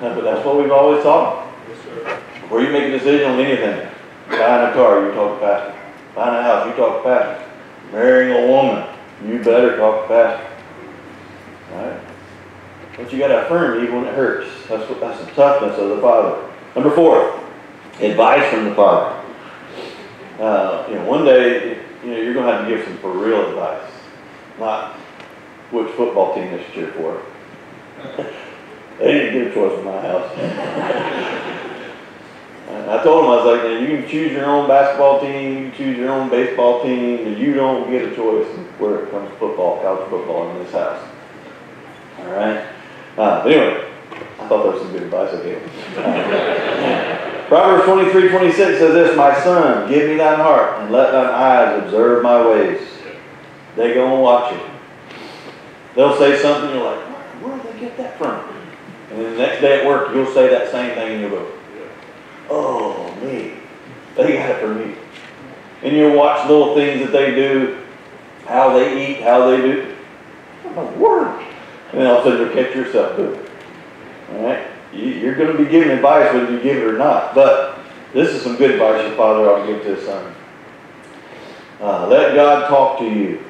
No, 0.00 0.06
but 0.14 0.24
that's 0.24 0.44
what 0.46 0.56
we've 0.56 0.72
always 0.72 1.02
taught. 1.02 1.52
Before 2.40 2.62
you 2.62 2.70
make 2.70 2.84
a 2.84 2.90
decision 2.98 3.30
on 3.30 3.40
anything, 3.40 3.91
buying 4.28 4.70
a 4.70 4.72
car, 4.72 5.06
you 5.06 5.12
talk 5.12 5.40
to 5.40 5.46
Pastor. 5.46 5.78
Buying 6.14 6.36
a 6.36 6.42
house, 6.42 6.66
you 6.66 6.74
talk 6.74 7.02
to 7.02 7.08
Pastor. 7.08 7.50
Marrying 7.92 8.44
a 8.44 8.48
woman, 8.48 8.88
you 9.26 9.38
better 9.38 9.76
talk 9.76 10.02
to 10.02 10.08
Pastor. 10.08 10.48
Alright? 11.72 12.00
But 12.96 13.12
you 13.12 13.18
gotta 13.18 13.44
affirm 13.46 13.82
even 13.82 13.96
when 13.96 14.06
it 14.06 14.14
hurts. 14.14 14.48
That's 14.68 14.88
what, 14.88 15.00
that's 15.00 15.24
the 15.24 15.30
toughness 15.32 15.78
of 15.78 15.88
the 15.90 16.00
Father. 16.00 16.50
Number 16.74 16.94
four, 16.94 17.40
advice 18.00 18.50
from 18.52 18.64
the 18.66 18.74
Father. 18.74 19.18
Uh, 20.38 20.86
you 20.88 20.96
know, 20.96 21.04
one 21.06 21.24
day, 21.24 21.78
you 22.04 22.10
know, 22.10 22.16
you're 22.16 22.34
gonna 22.34 22.52
have 22.52 22.68
to 22.68 22.76
give 22.76 22.84
some 22.86 22.98
for 22.98 23.12
real 23.12 23.48
advice. 23.48 23.90
Not 24.58 24.94
which 25.70 25.88
football 25.94 26.34
team 26.34 26.50
they 26.50 26.62
should 26.64 26.74
cheer 26.74 26.92
for. 26.92 27.22
they 28.98 29.12
didn't 29.12 29.32
get 29.32 29.46
a 29.52 29.54
choice 29.54 29.78
in 29.78 29.84
my 29.84 30.00
house. 30.00 31.68
And 32.68 32.90
I 32.90 33.02
told 33.02 33.24
him, 33.24 33.30
I 33.30 33.36
was 33.36 33.44
like, 33.44 33.64
"Now, 33.64 33.78
you 33.78 33.98
can 33.98 34.08
choose 34.08 34.32
your 34.32 34.46
own 34.46 34.68
basketball 34.68 35.20
team, 35.20 35.64
you 35.64 35.70
can 35.70 35.76
choose 35.76 35.98
your 35.98 36.10
own 36.10 36.30
baseball 36.30 36.82
team, 36.82 37.36
you 37.36 37.54
don't 37.54 37.90
get 37.90 38.12
a 38.12 38.14
choice 38.14 38.46
where 38.78 39.04
it 39.04 39.10
comes 39.10 39.30
to 39.30 39.36
football, 39.36 39.80
college 39.82 40.08
football 40.08 40.50
in 40.50 40.64
this 40.64 40.72
house. 40.72 41.02
All 42.18 42.26
right? 42.26 42.66
Uh, 43.18 43.42
anyway, 43.44 43.88
I 44.40 44.48
thought 44.48 44.64
that 44.64 44.72
was 44.72 44.82
some 44.82 44.92
good 44.92 45.02
advice 45.02 45.34
I 45.34 45.42
gave 45.42 45.94
them. 45.94 47.28
Proverbs 47.48 47.84
23, 47.84 48.28
26 48.30 48.56
says 48.56 48.78
this, 48.78 49.16
My 49.16 49.38
son, 49.42 49.88
give 49.88 50.08
me 50.08 50.16
thine 50.16 50.38
heart, 50.38 50.80
and 50.80 50.90
let 50.90 51.12
thine 51.12 51.26
eyes 51.26 51.82
observe 51.82 52.22
my 52.22 52.46
ways. 52.46 52.80
They 53.76 53.92
go 53.94 54.14
and 54.14 54.22
watch 54.22 54.54
it. 54.54 54.62
They'll 55.94 56.16
say 56.16 56.40
something, 56.40 56.70
you're 56.70 56.84
like, 56.84 57.00
where 57.42 57.56
did 57.58 57.74
they 57.74 57.80
get 57.80 57.96
that 57.98 58.16
from? 58.16 58.48
And 59.10 59.20
then 59.20 59.32
the 59.32 59.38
next 59.38 59.60
day 59.60 59.80
at 59.80 59.86
work, 59.86 60.14
you'll 60.14 60.32
say 60.32 60.48
that 60.48 60.70
same 60.70 60.94
thing, 60.94 61.12
and 61.12 61.20
you'll 61.20 61.30
go, 61.30 61.52
oh, 62.52 63.14
me. 63.16 63.54
They 64.16 64.34
got 64.34 64.50
it 64.50 64.60
from 64.60 64.78
me. 64.78 64.94
And 65.82 65.96
you'll 65.96 66.16
watch 66.16 66.48
little 66.48 66.74
things 66.74 67.00
that 67.00 67.12
they 67.12 67.34
do, 67.34 67.82
how 68.46 68.72
they 68.74 69.10
eat, 69.10 69.22
how 69.22 69.50
they 69.50 69.56
do. 69.56 69.96
Oh, 70.66 70.70
my 70.70 70.84
word. 70.92 71.40
And 71.90 72.00
then 72.00 72.06
all 72.06 72.18
of 72.18 72.26
a 72.26 72.30
sudden 72.30 72.46
you'll 72.46 72.54
catch 72.54 72.74
yourself 72.74 73.16
doing 73.16 73.34
it. 73.34 73.50
All 74.32 74.44
right? 74.44 74.68
You, 74.92 75.06
you're 75.06 75.34
going 75.34 75.56
to 75.56 75.58
be 75.62 75.68
giving 75.70 75.90
advice 75.90 76.32
whether 76.32 76.50
you 76.52 76.60
give 76.62 76.76
it 76.76 76.84
or 76.84 76.98
not. 76.98 77.34
But 77.34 77.78
this 78.12 78.30
is 78.30 78.42
some 78.42 78.56
good 78.56 78.72
advice 78.72 79.02
your 79.06 79.16
father 79.16 79.48
ought 79.50 79.66
to 79.66 79.72
give 79.72 79.82
to 79.82 79.96
his 79.96 80.04
son. 80.04 80.34
Uh, 81.80 82.06
let 82.06 82.34
God 82.34 82.68
talk 82.68 82.98
to 82.98 83.04
you. 83.04 83.42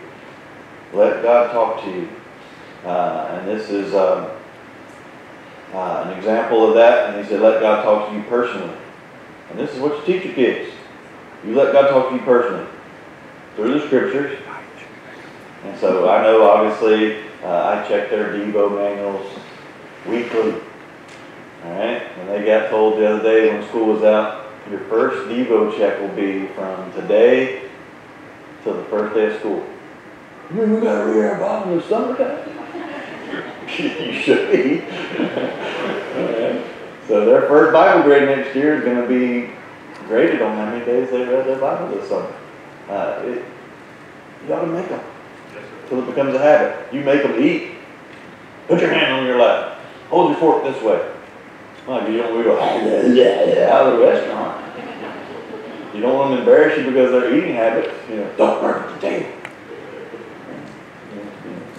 Let 0.93 1.23
God 1.23 1.53
talk 1.53 1.85
to 1.85 1.91
you. 1.91 2.09
Uh, 2.85 3.39
and 3.39 3.49
this 3.49 3.69
is 3.69 3.95
um, 3.95 4.31
uh, 5.73 6.05
an 6.07 6.19
example 6.19 6.69
of 6.69 6.75
that. 6.77 7.11
And 7.11 7.23
he 7.23 7.29
said, 7.29 7.41
let 7.41 7.61
God 7.61 7.83
talk 7.83 8.09
to 8.09 8.17
you 8.17 8.23
personally. 8.25 8.77
And 9.53 9.61
this 9.61 9.75
is 9.75 9.81
what 9.81 9.99
you 9.99 10.15
teach 10.15 10.25
your 10.25 10.35
kids. 10.35 10.73
You 11.45 11.55
let 11.55 11.75
God 11.75 11.91
talk 11.91 12.09
to 12.09 12.15
you 12.17 12.23
personally 12.23 12.67
through 13.55 13.79
the 13.79 13.87
scriptures. 13.87 14.39
And 15.65 15.79
so 15.79 16.09
I 16.09 16.23
know, 16.23 16.43
obviously, 16.49 17.19
uh, 17.43 17.85
I 17.85 17.87
check 17.87 18.09
their 18.09 18.33
Devo 18.33 18.75
manuals 18.75 19.31
weekly. 20.09 20.55
All 21.65 21.71
right, 21.71 22.03
and 22.03 22.31
they 22.31 22.47
got 22.47 22.71
told 22.71 22.99
the 22.99 23.07
other 23.07 23.23
day 23.23 23.53
when 23.53 23.69
school 23.69 23.93
was 23.93 24.03
out, 24.03 24.47
your 24.71 24.81
first 24.81 25.29
Devo 25.29 25.77
check 25.77 26.01
will 26.01 26.17
be 26.17 26.47
from 26.55 26.91
today 26.95 27.69
to 28.65 28.73
the 28.73 28.85
first 28.85 29.15
day 29.15 29.35
of 29.35 29.39
school. 29.41 29.67
You 30.55 30.63
we 30.63 30.81
gotta 30.81 31.05
read 31.13 31.27
our 31.27 31.39
Bible 31.39 31.73
in 31.73 31.79
the 31.79 31.89
summertime. 31.89 32.49
you 33.79 34.13
should 34.15 34.51
be. 34.51 35.49
So 37.09 37.27
their 37.27 37.43
first 37.43 37.73
Bible 37.73 38.05
grade 38.05 38.29
next 38.29 38.55
year 38.55 38.77
is 38.77 38.85
going 38.85 39.03
to 39.03 39.09
be 39.09 39.53
graded 40.07 40.43
on 40.43 40.57
how 40.57 40.67
many 40.67 40.85
days 40.85 41.11
they 41.11 41.25
read 41.25 41.47
their 41.47 41.59
Bible 41.59 41.89
this 41.95 42.09
summer. 42.09 42.33
Uh, 42.89 43.23
it, 43.25 43.45
you 44.47 44.55
ought 44.55 44.61
to 44.61 44.67
make 44.67 44.89
them 44.89 45.01
until 45.83 46.03
it 46.03 46.07
becomes 46.07 46.35
a 46.35 46.39
habit. 46.39 46.93
You 46.93 47.01
make 47.01 47.23
them 47.23 47.43
eat. 47.43 47.73
Put 48.69 48.81
your 48.81 48.93
hand 48.93 49.15
on 49.15 49.27
your 49.27 49.39
lap. 49.39 49.79
Hold 50.09 50.31
your 50.31 50.39
fork 50.39 50.65
this 50.65 50.83
way. 50.83 51.13
Like 51.87 52.09
you 52.09 52.19
don't 52.19 52.43
go 52.45 52.59
yeah, 53.13 53.45
yeah, 53.45 53.75
out 53.75 53.93
of 53.93 53.99
the 53.99 54.05
restaurant. 54.05 54.63
You 55.95 56.01
don't 56.01 56.15
want 56.15 56.31
them 56.31 56.39
to 56.39 56.43
embarrass 56.43 56.79
you 56.79 56.87
because 56.87 57.13
of 57.13 57.23
their 57.23 57.37
eating 57.37 57.55
habits. 57.55 57.93
You 58.09 58.17
know, 58.17 58.33
don't 58.37 58.63
burn 58.63 58.95
the 58.95 59.01
table. 59.01 59.29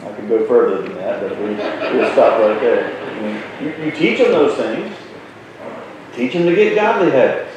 I 0.04 0.12
could 0.12 0.28
go 0.28 0.46
further 0.46 0.82
than 0.82 0.96
that, 0.96 1.22
but 1.22 1.38
we, 1.40 1.46
we'll 1.56 2.12
stop 2.12 2.40
right 2.40 2.60
there. 2.60 2.94
I 3.10 3.22
mean, 3.22 3.42
you, 3.62 3.86
you 3.86 3.92
teach 3.92 4.20
them 4.20 4.32
those 4.32 4.58
things. 4.58 4.94
Teach 6.16 6.34
them 6.34 6.46
to 6.46 6.56
get 6.56 6.76
godly 6.76 7.12
habits. 7.12 7.52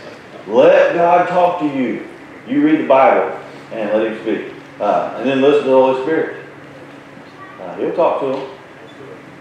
Let 0.46 0.94
God 0.94 1.28
talk 1.28 1.60
to 1.60 1.66
you. 1.66 2.08
You 2.48 2.64
read 2.64 2.80
the 2.80 2.86
Bible 2.86 3.38
and 3.72 3.90
let 3.90 4.06
Him 4.06 4.22
speak. 4.22 4.52
Uh, 4.80 5.14
and 5.18 5.28
then 5.28 5.40
listen 5.40 5.64
to 5.64 5.70
the 5.70 5.76
Holy 5.76 6.02
Spirit. 6.02 6.44
Uh, 7.60 7.76
he'll 7.76 7.94
talk 7.94 8.20
to 8.20 8.26
them. 8.28 8.50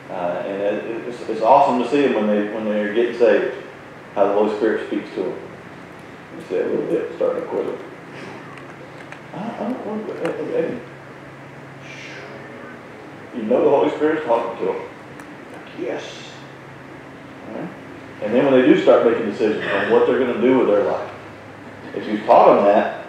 Uh, 0.10 0.44
and 0.46 1.08
it's, 1.08 1.22
it's 1.30 1.42
awesome 1.42 1.82
to 1.82 1.90
see 1.90 2.02
them 2.02 2.16
when, 2.16 2.28
they, 2.28 2.54
when 2.54 2.66
they're 2.66 2.94
getting 2.94 3.18
saved, 3.18 3.56
how 4.14 4.26
the 4.26 4.34
Holy 4.34 4.56
Spirit 4.58 4.88
speaks 4.88 5.10
to 5.16 5.24
them. 5.24 5.40
You 6.38 6.46
say 6.50 6.62
a 6.62 6.68
little 6.68 6.88
bit, 6.88 7.16
starting 7.16 7.44
to 7.44 7.48
quiver. 7.48 7.78
I, 9.34 9.38
I 9.38 9.60
don't 9.60 9.86
want 9.86 10.08
to. 10.08 10.80
You 13.36 13.44
know 13.44 13.64
the 13.64 13.70
Holy 13.70 13.90
Spirit's 13.92 14.26
talking 14.26 14.58
to 14.60 14.74
them. 14.74 14.82
Yes. 15.80 16.04
And 18.22 18.34
then 18.34 18.46
when 18.46 18.54
they 18.54 18.66
do 18.66 18.82
start 18.82 19.06
making 19.06 19.26
decisions 19.26 19.64
on 19.66 19.92
what 19.92 20.08
they're 20.08 20.20
going 20.20 20.34
to 20.34 20.42
do 20.42 20.60
with 20.60 20.68
their 20.68 20.84
life, 20.84 21.12
if 21.96 22.08
you've 22.08 22.26
taught 22.26 22.56
them 22.56 22.66
that, 22.66 23.06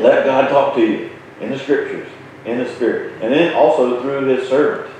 let 0.00 0.24
God 0.24 0.48
talk 0.48 0.74
to 0.76 0.80
you 0.80 1.10
in 1.40 1.50
the 1.50 1.58
scriptures, 1.58 2.08
in 2.44 2.58
the 2.58 2.68
Spirit, 2.74 3.22
and 3.22 3.32
then 3.32 3.54
also 3.54 4.00
through 4.02 4.26
His 4.26 4.48
servant. 4.48 4.92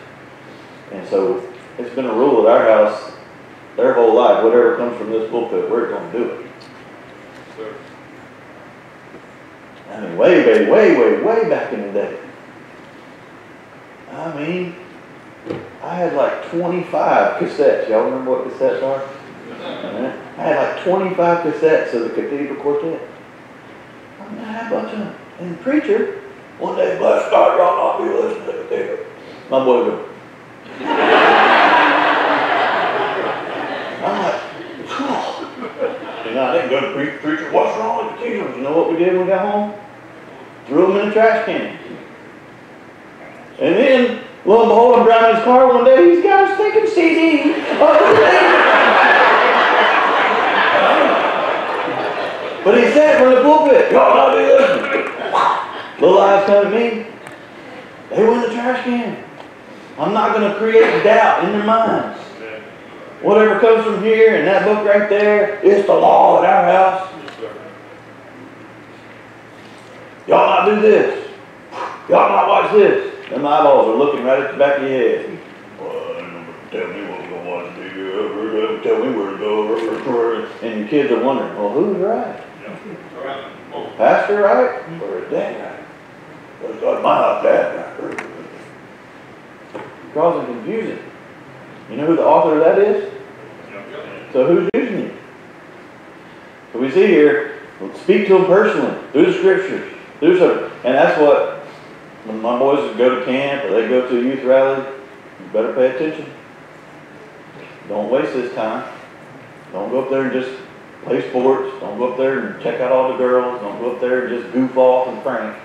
And 0.92 1.06
so 1.08 1.52
it's 1.78 1.94
been 1.94 2.06
a 2.06 2.14
rule 2.14 2.48
at 2.48 2.56
our 2.56 2.64
house 2.66 3.12
their 3.76 3.92
whole 3.92 4.14
life, 4.14 4.42
whatever 4.42 4.76
comes 4.76 4.96
from 4.96 5.10
this 5.10 5.30
pulpit, 5.30 5.70
we're 5.70 5.90
going 5.90 6.10
to 6.12 6.18
do 6.18 6.30
it. 6.30 6.46
I 9.90 10.00
mean, 10.00 10.16
way, 10.16 10.44
way, 10.46 10.70
way, 10.70 10.96
way, 10.96 11.22
way 11.22 11.48
back 11.48 11.72
in 11.72 11.82
the 11.82 11.92
day. 11.92 12.18
I 14.10 14.34
mean, 14.34 14.74
I 15.82 15.94
had 15.94 16.14
like 16.14 16.50
25 16.50 17.40
cassettes. 17.40 17.88
Y'all 17.88 18.04
remember 18.04 18.30
what 18.30 18.48
cassettes 18.48 18.82
are? 18.82 19.15
I 19.52 20.42
had 20.42 20.76
like 20.76 20.84
25 20.84 21.44
cassettes 21.44 21.94
of 21.94 22.02
the 22.02 22.10
Cathedral 22.10 22.56
Quartet. 22.56 23.00
I 24.20 24.24
I 24.24 24.28
had 24.44 24.66
a 24.72 24.74
bunch 24.74 24.92
of 24.92 24.98
them. 24.98 25.14
And 25.38 25.58
the 25.58 25.62
preacher, 25.62 26.22
one 26.58 26.76
day, 26.76 26.98
bless 26.98 27.30
God, 27.30 27.58
y'all 27.58 27.76
not 27.76 27.98
be 28.02 28.08
listening 28.12 28.46
to 28.46 28.74
it. 28.74 29.06
My 29.50 29.64
boy 29.64 29.84
go. 29.84 30.08
I'm 34.06 34.22
like, 34.22 34.40
oh. 34.88 36.24
And 36.26 36.38
I 36.38 36.52
didn't 36.52 36.70
go 36.70 36.80
to 36.80 36.94
preach, 36.94 37.20
preacher, 37.20 37.52
what's 37.52 37.76
wrong 37.78 38.06
with 38.06 38.16
the 38.16 38.26
kingdoms? 38.26 38.56
You 38.56 38.62
know 38.62 38.76
what 38.76 38.90
we 38.90 38.98
did 38.98 39.12
when 39.12 39.22
we 39.22 39.28
got 39.28 39.52
home? 39.52 39.74
Threw 40.66 40.88
them 40.88 40.96
in 40.96 41.08
the 41.08 41.12
trash 41.12 41.46
can. 41.46 41.78
And 43.58 43.74
then, 43.74 44.24
lo 44.44 44.62
and 44.62 44.68
behold, 44.68 44.98
I'm 44.98 45.04
driving 45.06 45.36
his 45.36 45.44
car 45.44 45.72
one 45.72 45.84
day, 45.84 46.14
he's 46.14 46.22
got 46.22 46.50
a 46.50 46.54
stinking 46.54 46.88
CD. 46.88 48.65
But 52.66 52.78
he 52.78 52.84
said 52.94 53.22
from 53.22 53.32
the 53.32 53.42
pulpit, 53.42 53.92
y'all 53.92 54.16
not 54.16 54.36
be 54.36 54.42
listening. 54.42 55.04
Little 56.00 56.18
eyes 56.18 56.44
come 56.46 56.64
to 56.64 56.70
me. 56.70 57.06
They 58.10 58.26
went 58.26 58.42
in 58.42 58.50
the 58.50 58.56
trash 58.56 58.82
can. 58.82 59.24
I'm 59.96 60.12
not 60.12 60.34
going 60.34 60.50
to 60.50 60.58
create 60.58 61.04
doubt 61.04 61.44
in 61.44 61.52
their 61.52 61.62
minds. 61.64 62.18
Whatever 63.22 63.60
comes 63.60 63.84
from 63.84 64.02
here 64.02 64.34
and 64.34 64.48
that 64.48 64.64
book 64.64 64.84
right 64.84 65.08
there, 65.08 65.60
it's 65.62 65.86
the 65.86 65.94
law 65.94 66.42
at 66.42 66.50
our 66.50 66.64
house. 66.72 67.12
Y'all 70.26 70.46
not 70.48 70.64
do 70.66 70.80
this. 70.80 71.30
Y'all 72.08 72.30
not 72.30 72.48
watch 72.48 72.72
this. 72.72 73.28
Them 73.28 73.46
eyeballs 73.46 73.86
are 73.86 73.96
looking 73.96 74.24
right 74.24 74.42
at 74.42 74.50
the 74.50 74.58
back 74.58 74.78
of 74.78 74.82
your 74.82 74.90
head. 74.90 75.38
Tell 76.72 76.88
me 76.88 77.02
what 77.06 77.20
we're 77.20 77.30
gonna 77.30 77.48
watch. 77.48 78.82
Tell 78.82 78.98
me 79.04 79.16
where 79.16 79.30
to 79.30 79.38
go. 79.38 80.48
And 80.62 80.80
your 80.80 80.88
kids 80.88 81.12
are 81.12 81.22
wondering, 81.22 81.56
well, 81.56 81.70
who's 81.70 81.96
right? 81.98 82.42
Pastor 83.96 84.42
right? 84.42 85.02
Or 85.02 85.24
is 85.24 85.30
dad 85.30 85.60
right? 85.60 85.86
Well, 86.62 86.72
it's 86.72 86.80
got 86.80 87.02
my 87.02 87.42
dad 87.42 88.00
right. 88.00 88.26
Causing 90.14 90.46
confusion. 90.46 90.98
You 91.90 91.96
know 91.96 92.06
who 92.06 92.16
the 92.16 92.24
author 92.24 92.58
of 92.58 92.64
that 92.64 92.78
is? 92.78 93.12
So 94.32 94.46
who's 94.46 94.68
using 94.74 95.04
you? 95.04 95.16
So 96.72 96.80
we 96.80 96.90
see 96.90 97.06
here, 97.06 97.58
speak 98.02 98.26
to 98.28 98.34
them 98.34 98.46
personally, 98.46 98.98
through 99.12 99.26
the 99.26 99.38
scriptures, 99.38 99.94
through 100.20 100.38
some, 100.38 100.70
and 100.84 100.94
that's 100.94 101.20
what, 101.20 101.58
when 102.26 102.40
my 102.42 102.58
boys 102.58 102.96
go 102.96 103.18
to 103.18 103.24
camp 103.24 103.64
or 103.64 103.70
they 103.70 103.88
go 103.88 104.08
to 104.08 104.18
a 104.18 104.22
youth 104.22 104.44
rally, 104.44 104.84
you 104.84 105.46
better 105.52 105.72
pay 105.74 105.94
attention. 105.94 106.30
Don't 107.88 108.10
waste 108.10 108.32
this 108.32 108.54
time. 108.54 108.92
Don't 109.72 109.90
go 109.90 110.02
up 110.02 110.10
there 110.10 110.22
and 110.22 110.32
just 110.32 110.50
play 111.06 111.28
sports. 111.30 111.72
Don't 111.80 111.98
go 111.98 112.12
up 112.12 112.18
there 112.18 112.40
and 112.40 112.62
check 112.62 112.80
out 112.80 112.92
all 112.92 113.12
the 113.12 113.18
girls. 113.18 113.60
Don't 113.60 113.78
go 113.80 113.92
up 113.92 114.00
there 114.00 114.26
and 114.26 114.42
just 114.42 114.52
goof 114.52 114.76
off 114.76 115.08
and 115.08 115.22
prank. 115.22 115.56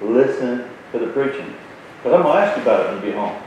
Listen 0.00 0.68
to 0.92 0.98
the 0.98 1.08
preaching. 1.08 1.54
Because 1.98 2.14
I'm 2.14 2.22
going 2.22 2.36
to 2.36 2.42
ask 2.42 2.56
you 2.56 2.62
about 2.62 2.86
it 2.86 2.94
when 2.94 3.04
you 3.04 3.10
get 3.10 3.18
home. 3.18 3.42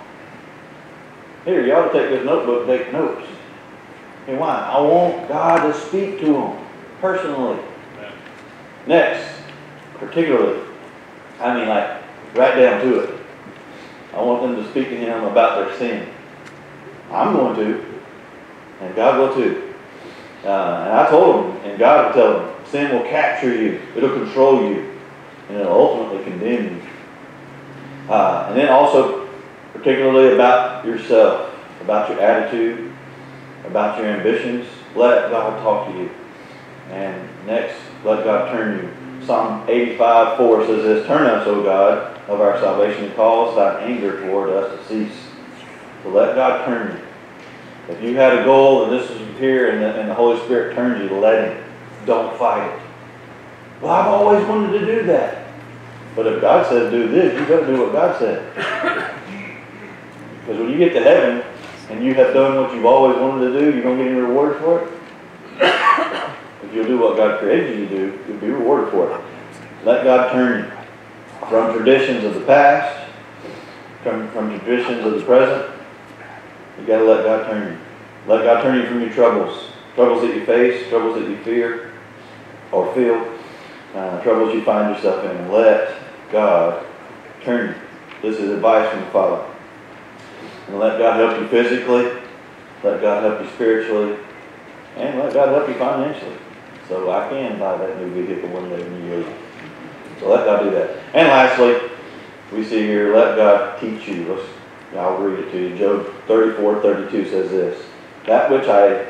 Here, 1.46 1.66
you 1.66 1.74
ought 1.74 1.92
to 1.92 2.00
take 2.00 2.10
this 2.10 2.24
notebook 2.24 2.70
and 2.70 2.80
take 2.80 2.94
notes. 2.94 3.28
And 4.28 4.40
why? 4.40 4.56
I 4.56 4.80
want 4.80 5.28
God 5.28 5.72
to 5.72 5.80
speak 5.88 6.20
to 6.20 6.34
them 6.34 6.68
personally. 7.00 7.60
Next, 8.86 9.42
particularly, 9.96 10.62
I 11.40 11.56
mean 11.56 11.68
like 11.68 12.02
right 12.36 12.56
down 12.56 12.82
to 12.82 13.00
it. 13.00 13.20
I 14.14 14.22
want 14.22 14.42
them 14.42 14.56
to 14.64 14.70
speak 14.70 14.90
to 14.90 14.98
Him 14.98 15.24
about 15.24 15.66
their 15.66 15.78
sin. 15.78 16.10
I'm 17.12 17.34
going 17.34 17.56
to, 17.56 17.86
and 18.82 18.96
God 18.96 19.18
will 19.20 19.34
too. 19.34 19.71
Uh, 20.44 20.86
and 20.86 20.94
I 20.94 21.10
told 21.10 21.46
him, 21.46 21.58
and 21.64 21.80
God 21.80 22.08
will 22.08 22.14
tell 22.14 22.40
him, 22.40 22.66
sin 22.66 22.92
will 22.92 23.08
capture 23.08 23.54
you. 23.54 23.80
It'll 23.96 24.14
control 24.14 24.64
you, 24.64 24.98
and 25.50 25.58
it'll 25.58 25.74
ultimately 25.74 26.24
condemn 26.24 26.76
you. 26.78 26.82
Uh, 28.10 28.48
and 28.50 28.58
then 28.58 28.70
also, 28.70 29.30
particularly 29.74 30.34
about 30.34 30.86
yourself, 30.86 31.54
about 31.82 32.10
your 32.10 32.20
attitude, 32.20 32.92
about 33.66 33.98
your 33.98 34.08
ambitions. 34.08 34.68
Let 34.96 35.30
God 35.30 35.62
talk 35.62 35.92
to 35.92 35.98
you. 35.98 36.10
And 36.90 37.30
next, 37.46 37.76
let 38.04 38.24
God 38.24 38.52
turn 38.52 38.80
you. 38.80 39.26
Psalm 39.26 39.70
85, 39.70 40.38
4 40.38 40.66
says 40.66 40.84
this, 40.84 41.08
Turn 41.08 41.28
us, 41.28 41.48
O 41.48 41.64
God, 41.64 42.18
of 42.28 42.42
our 42.42 42.60
salvation, 42.60 43.06
and 43.06 43.16
cause 43.16 43.56
thy 43.56 43.82
anger 43.82 44.20
toward 44.22 44.50
us 44.50 44.80
to 44.80 44.88
cease. 44.88 45.18
So 46.04 46.10
let 46.10 46.36
God 46.36 46.66
turn 46.66 46.98
you. 46.98 47.04
If 47.90 48.02
you 48.02 48.16
had 48.16 48.40
a 48.40 48.44
goal 48.44 48.86
and 48.86 48.94
this 48.94 49.10
is 49.10 49.40
here 49.40 49.72
and 49.72 49.82
the, 49.82 50.00
and 50.00 50.10
the 50.10 50.14
Holy 50.14 50.40
Spirit 50.46 50.76
turns 50.76 51.02
you, 51.02 51.18
let 51.20 51.52
Him. 51.52 51.64
Don't 52.06 52.38
fight 52.38 52.68
it. 52.68 52.82
Well, 53.82 53.92
I've 53.92 54.08
always 54.08 54.48
wanted 54.48 54.80
to 54.80 54.86
do 54.86 55.04
that. 55.08 55.48
But 56.16 56.28
if 56.28 56.42
God 56.42 56.68
says 56.68 56.92
do 56.92 57.08
this, 57.08 57.38
you've 57.40 57.48
got 57.48 57.62
to 57.62 57.68
do 57.68 57.82
what 57.82 57.94
God 57.94 58.20
said. 58.20 58.54
Because 60.42 60.60
when 60.60 60.70
you 60.70 60.78
get 60.78 60.94
to 60.94 61.02
heaven 61.02 61.44
and 61.90 62.04
you 62.04 62.14
have 62.16 62.34
done 62.34 62.62
what 62.62 62.74
you've 62.74 62.86
always 62.86 63.18
wanted 63.18 63.52
to 63.52 63.60
do, 63.60 63.78
you're 63.78 63.84
to 63.84 64.04
get 64.04 64.08
any 64.12 64.20
reward 64.20 64.58
for 64.60 64.82
it? 64.82 64.92
If 66.64 66.74
you'll 66.74 66.86
do 66.88 67.00
what 67.00 67.18
God 67.18 67.40
created 67.40 67.80
you 67.80 67.88
to 67.88 67.96
do, 67.96 68.20
you'll 68.28 68.38
be 68.38 68.50
rewarded 68.50 68.92
for 68.92 69.12
it. 69.12 69.22
Let 69.84 70.04
God 70.04 70.32
turn 70.32 70.66
you 70.66 71.48
from 71.48 71.76
traditions 71.76 72.24
of 72.24 72.36
the 72.36 72.42
past, 72.42 73.10
from, 74.04 74.30
from 74.32 74.60
traditions 74.60 75.06
of 75.06 75.14
the 75.14 75.22
present. 75.22 75.71
You 76.82 76.88
got 76.88 76.98
to 76.98 77.06
let 77.06 77.24
God 77.24 77.46
turn 77.48 77.74
you. 77.74 77.80
Let 78.28 78.44
God 78.44 78.64
turn 78.64 78.80
you 78.80 78.88
from 78.88 79.02
your 79.02 79.12
troubles, 79.12 79.70
troubles 79.94 80.22
that 80.24 80.36
you 80.36 80.46
face, 80.46 80.90
troubles 80.90 81.20
that 81.20 81.30
you 81.30 81.38
fear 81.44 81.94
or 82.72 82.92
feel, 82.96 83.38
uh, 83.94 84.22
troubles 84.24 84.56
you 84.56 84.64
find 84.64 84.96
yourself 84.96 85.24
in. 85.26 85.52
Let 85.52 85.96
God 86.32 86.84
turn 87.44 87.70
you. 87.70 87.76
This 88.24 88.40
is 88.40 88.50
advice 88.50 88.90
from 88.90 89.02
the 89.02 89.12
Father. 89.12 89.48
And 90.68 90.80
let 90.80 90.98
God 90.98 91.20
help 91.20 91.40
you 91.40 91.48
physically, 91.50 92.20
let 92.84 93.00
God 93.00 93.24
help 93.24 93.42
you 93.42 93.50
spiritually, 93.52 94.18
and 94.96 95.20
let 95.20 95.34
God 95.34 95.50
help 95.50 95.68
you 95.68 95.76
financially. 95.76 96.38
So 96.88 97.12
I 97.12 97.30
can 97.30 97.60
buy 97.60 97.78
that 97.78 97.98
new 98.00 98.26
vehicle 98.26 98.50
one 98.50 98.70
day 98.70 98.82
when 98.82 99.06
you 99.06 99.16
leave. 99.18 99.36
So 100.20 100.30
let 100.30 100.46
God 100.46 100.64
do 100.64 100.72
that. 100.72 100.98
And 101.14 101.28
lastly, 101.28 101.90
we 102.52 102.64
see 102.64 102.82
here, 102.82 103.16
let 103.16 103.36
God 103.36 103.80
teach 103.80 104.08
you. 104.08 104.34
Let's, 104.34 104.48
I'll 104.96 105.18
read 105.18 105.40
it 105.40 105.52
to 105.52 105.70
you. 105.70 105.78
Job 105.78 106.14
34, 106.28 106.82
32 106.82 107.30
says 107.30 107.52
this. 107.52 107.86
That 108.26 108.52
which 108.52 108.68
I, 108.68 109.06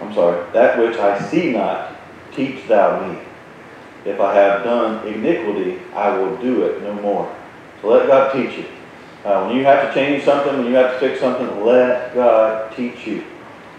I'm 0.00 0.14
sorry, 0.14 0.50
that 0.52 0.78
which 0.78 0.96
I 0.96 1.20
see 1.28 1.52
not, 1.52 1.96
teach 2.32 2.66
thou 2.68 3.06
me. 3.06 3.20
If 4.04 4.20
I 4.20 4.34
have 4.34 4.62
done 4.62 5.06
iniquity, 5.08 5.80
I 5.92 6.16
will 6.16 6.36
do 6.36 6.64
it 6.64 6.82
no 6.82 6.94
more. 6.94 7.34
So 7.82 7.88
let 7.88 8.06
God 8.06 8.32
teach 8.32 8.58
you. 8.58 8.66
Uh, 9.24 9.44
when 9.44 9.56
you 9.56 9.64
have 9.64 9.88
to 9.88 9.94
change 9.94 10.24
something, 10.24 10.56
when 10.56 10.66
you 10.66 10.74
have 10.74 10.92
to 10.92 11.00
fix 11.00 11.20
something, 11.20 11.64
let 11.64 12.14
God 12.14 12.74
teach 12.76 13.06
you. 13.06 13.24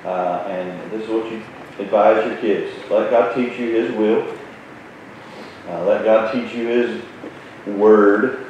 Uh, 0.03 0.43
and 0.49 0.91
this 0.91 1.03
is 1.03 1.09
what 1.09 1.31
you 1.31 1.41
advise 1.79 2.25
your 2.25 2.37
kids. 2.37 2.75
Let 2.89 3.09
God 3.09 3.33
teach 3.33 3.57
you 3.57 3.71
His 3.71 3.91
will. 3.93 4.37
Uh, 5.69 5.85
let 5.85 6.03
God 6.03 6.33
teach 6.33 6.53
you 6.53 6.67
His 6.67 7.01
word. 7.77 8.46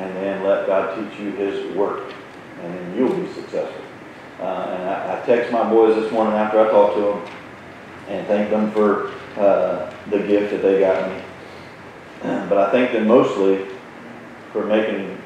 And 0.00 0.16
then 0.16 0.42
let 0.42 0.66
God 0.66 0.96
teach 0.96 1.20
you 1.20 1.30
His 1.32 1.76
work. 1.76 2.14
And 2.62 2.74
then 2.74 2.96
you'll 2.96 3.14
be 3.14 3.30
successful. 3.34 3.84
Uh, 4.40 4.74
and 4.78 4.88
I, 4.88 5.20
I 5.20 5.26
text 5.26 5.52
my 5.52 5.68
boys 5.68 5.94
this 5.94 6.10
morning 6.10 6.34
after 6.34 6.58
I 6.58 6.70
talked 6.70 6.96
to 6.96 7.02
them 7.02 7.40
and 8.08 8.26
thank 8.26 8.48
them 8.48 8.72
for 8.72 9.12
uh, 9.36 9.92
the 10.10 10.20
gift 10.20 10.52
that 10.52 10.62
they 10.62 10.80
got 10.80 11.10
me. 11.10 11.22
But 12.48 12.58
I 12.58 12.70
thank 12.72 12.92
them 12.92 13.06
mostly 13.06 13.66
for 14.52 14.64
making 14.64 15.18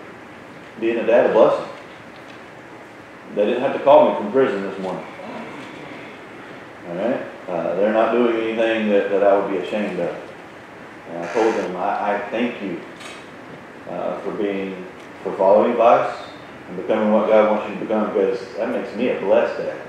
being 0.80 0.98
a 0.98 1.06
dad 1.06 1.30
a 1.30 1.32
blessing. 1.32 1.70
They 3.34 3.46
didn't 3.46 3.62
have 3.62 3.72
to 3.72 3.82
call 3.82 4.10
me 4.10 4.16
from 4.16 4.32
prison 4.32 4.62
this 4.62 4.78
morning. 4.80 5.06
All 6.88 6.94
right? 6.96 7.22
Uh, 7.48 7.74
they're 7.76 7.92
not 7.92 8.12
doing 8.12 8.36
anything 8.36 8.88
that, 8.90 9.10
that 9.10 9.22
I 9.22 9.38
would 9.38 9.50
be 9.50 9.58
ashamed 9.58 10.00
of. 10.00 10.16
And 11.08 11.24
I 11.24 11.32
told 11.32 11.54
them, 11.54 11.76
I, 11.76 12.14
I 12.14 12.18
thank 12.30 12.60
you 12.62 12.80
uh, 13.88 14.20
for 14.20 14.32
being, 14.32 14.86
for 15.22 15.36
following 15.36 15.72
advice 15.72 16.16
and 16.68 16.76
becoming 16.76 17.12
what 17.12 17.28
God 17.28 17.50
wants 17.50 17.68
you 17.68 17.74
to 17.74 17.80
become 17.80 18.12
because 18.12 18.40
that 18.56 18.70
makes 18.70 18.94
me 18.96 19.08
a 19.08 19.20
blessed 19.20 19.58
dad. 19.58 19.80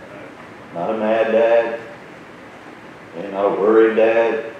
Not 0.74 0.96
a 0.96 0.98
mad 0.98 1.32
dad, 1.32 1.80
and 3.18 3.32
not 3.32 3.46
a 3.46 3.62
worried 3.62 3.96
dad, 3.96 4.54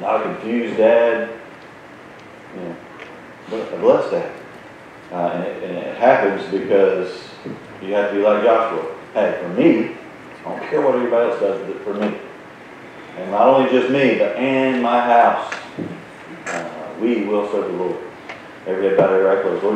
not 0.00 0.20
a 0.20 0.22
confused 0.24 0.76
dad, 0.76 1.30
know, 2.56 2.76
but 3.50 3.72
a 3.72 3.78
blessed 3.78 4.10
dad. 4.10 4.32
Uh, 5.12 5.30
and, 5.34 5.44
it, 5.44 5.62
and 5.62 5.78
it 5.78 5.96
happens 5.96 6.42
because 6.50 7.28
you 7.82 7.94
have 7.94 8.10
to 8.10 8.16
be 8.16 8.22
like 8.22 8.42
Joshua. 8.42 8.94
Hey, 9.14 9.38
for 9.40 9.48
me, 9.50 9.96
I 10.44 10.58
don't 10.58 10.68
care 10.68 10.80
what 10.82 10.96
everybody 10.96 11.30
else 11.30 11.40
does, 11.40 11.66
but 11.66 11.82
for 11.82 11.94
me. 11.94 12.18
And 13.16 13.30
not 13.30 13.48
only 13.48 13.70
just 13.70 13.90
me, 13.90 14.18
but 14.18 14.36
and 14.36 14.82
my 14.82 15.00
house, 15.00 15.54
uh, 16.48 16.94
we 17.00 17.24
will 17.24 17.50
serve 17.50 17.72
the 17.72 17.78
Lord. 17.78 18.05
Every 18.66 18.82
day, 18.82 18.94
about 18.94 19.10
every. 19.12 19.62
Lord 19.62 19.74